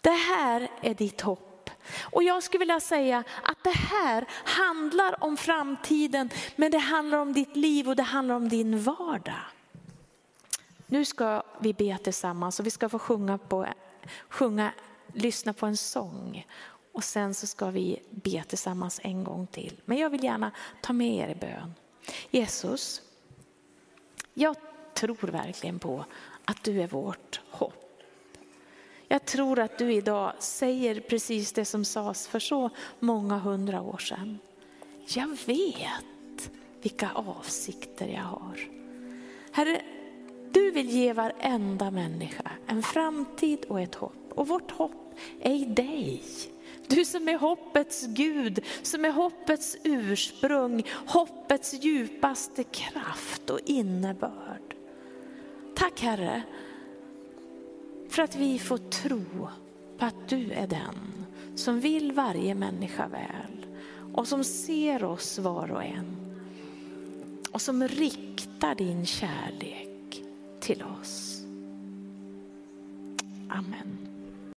Det 0.00 0.10
här 0.10 0.70
är 0.80 0.94
ditt 0.94 1.20
hopp. 1.20 1.70
Och 2.00 2.22
jag 2.22 2.42
skulle 2.42 2.58
vilja 2.58 2.80
säga 2.80 3.24
att 3.42 3.64
det 3.64 3.76
här 3.76 4.26
handlar 4.44 5.24
om 5.24 5.36
framtiden, 5.36 6.30
men 6.56 6.70
det 6.70 6.78
handlar 6.78 7.18
om 7.18 7.32
ditt 7.32 7.56
liv 7.56 7.88
och 7.88 7.96
det 7.96 8.02
handlar 8.02 8.34
om 8.34 8.48
din 8.48 8.82
vardag. 8.82 9.42
Nu 10.86 11.04
ska 11.04 11.42
vi 11.60 11.72
be 11.72 11.98
tillsammans 11.98 12.60
och 12.60 12.66
vi 12.66 12.70
ska 12.70 12.88
få 12.88 12.98
sjunga, 12.98 13.38
på, 13.38 13.66
sjunga 14.28 14.72
lyssna 15.12 15.52
på 15.52 15.66
en 15.66 15.76
sång. 15.76 16.46
Och 16.92 17.04
sen 17.04 17.34
så 17.34 17.46
ska 17.46 17.70
vi 17.70 18.02
be 18.10 18.44
tillsammans 18.44 19.00
en 19.02 19.24
gång 19.24 19.46
till. 19.46 19.80
Men 19.84 19.98
jag 19.98 20.10
vill 20.10 20.24
gärna 20.24 20.50
ta 20.80 20.92
med 20.92 21.28
er 21.28 21.28
i 21.28 21.34
bön. 21.34 21.74
Jesus, 22.30 23.02
jag 24.34 24.56
tror 24.94 25.16
verkligen 25.16 25.78
på 25.78 26.04
att 26.46 26.64
du 26.64 26.82
är 26.82 26.86
vårt 26.86 27.40
hopp. 27.50 28.02
Jag 29.08 29.24
tror 29.24 29.58
att 29.58 29.78
du 29.78 29.92
idag 29.92 30.32
säger 30.38 31.00
precis 31.00 31.52
det 31.52 31.64
som 31.64 31.84
sades 31.84 32.28
för 32.28 32.38
så 32.38 32.70
många 33.00 33.38
hundra 33.38 33.82
år 33.82 33.98
sedan. 33.98 34.38
Jag 35.06 35.36
vet 35.46 36.50
vilka 36.82 37.10
avsikter 37.14 38.06
jag 38.08 38.22
har. 38.22 38.60
Herre, 39.52 39.82
du 40.50 40.70
vill 40.70 40.90
ge 40.90 41.12
varenda 41.12 41.90
människa 41.90 42.50
en 42.66 42.82
framtid 42.82 43.64
och 43.68 43.80
ett 43.80 43.94
hopp. 43.94 44.32
Och 44.34 44.48
vårt 44.48 44.70
hopp 44.70 45.14
är 45.40 45.54
i 45.54 45.64
dig. 45.64 46.22
Du 46.86 47.04
som 47.04 47.28
är 47.28 47.38
hoppets 47.38 48.06
Gud, 48.06 48.64
som 48.82 49.04
är 49.04 49.10
hoppets 49.10 49.76
ursprung, 49.84 50.82
hoppets 51.06 51.74
djupaste 51.74 52.64
kraft 52.64 53.50
och 53.50 53.60
innebörd. 53.64 54.76
Tack 55.76 56.00
Herre 56.00 56.42
för 58.08 58.22
att 58.22 58.36
vi 58.36 58.58
får 58.58 58.78
tro 58.78 59.24
på 59.98 60.04
att 60.04 60.28
du 60.28 60.52
är 60.52 60.66
den 60.66 61.24
som 61.54 61.80
vill 61.80 62.12
varje 62.12 62.54
människa 62.54 63.08
väl 63.08 63.66
och 64.12 64.28
som 64.28 64.44
ser 64.44 65.04
oss 65.04 65.38
var 65.38 65.70
och 65.70 65.84
en 65.84 66.16
och 67.52 67.60
som 67.60 67.88
riktar 67.88 68.74
din 68.74 69.06
kärlek 69.06 70.22
till 70.60 70.82
oss. 70.82 71.42
Amen. 73.48 74.05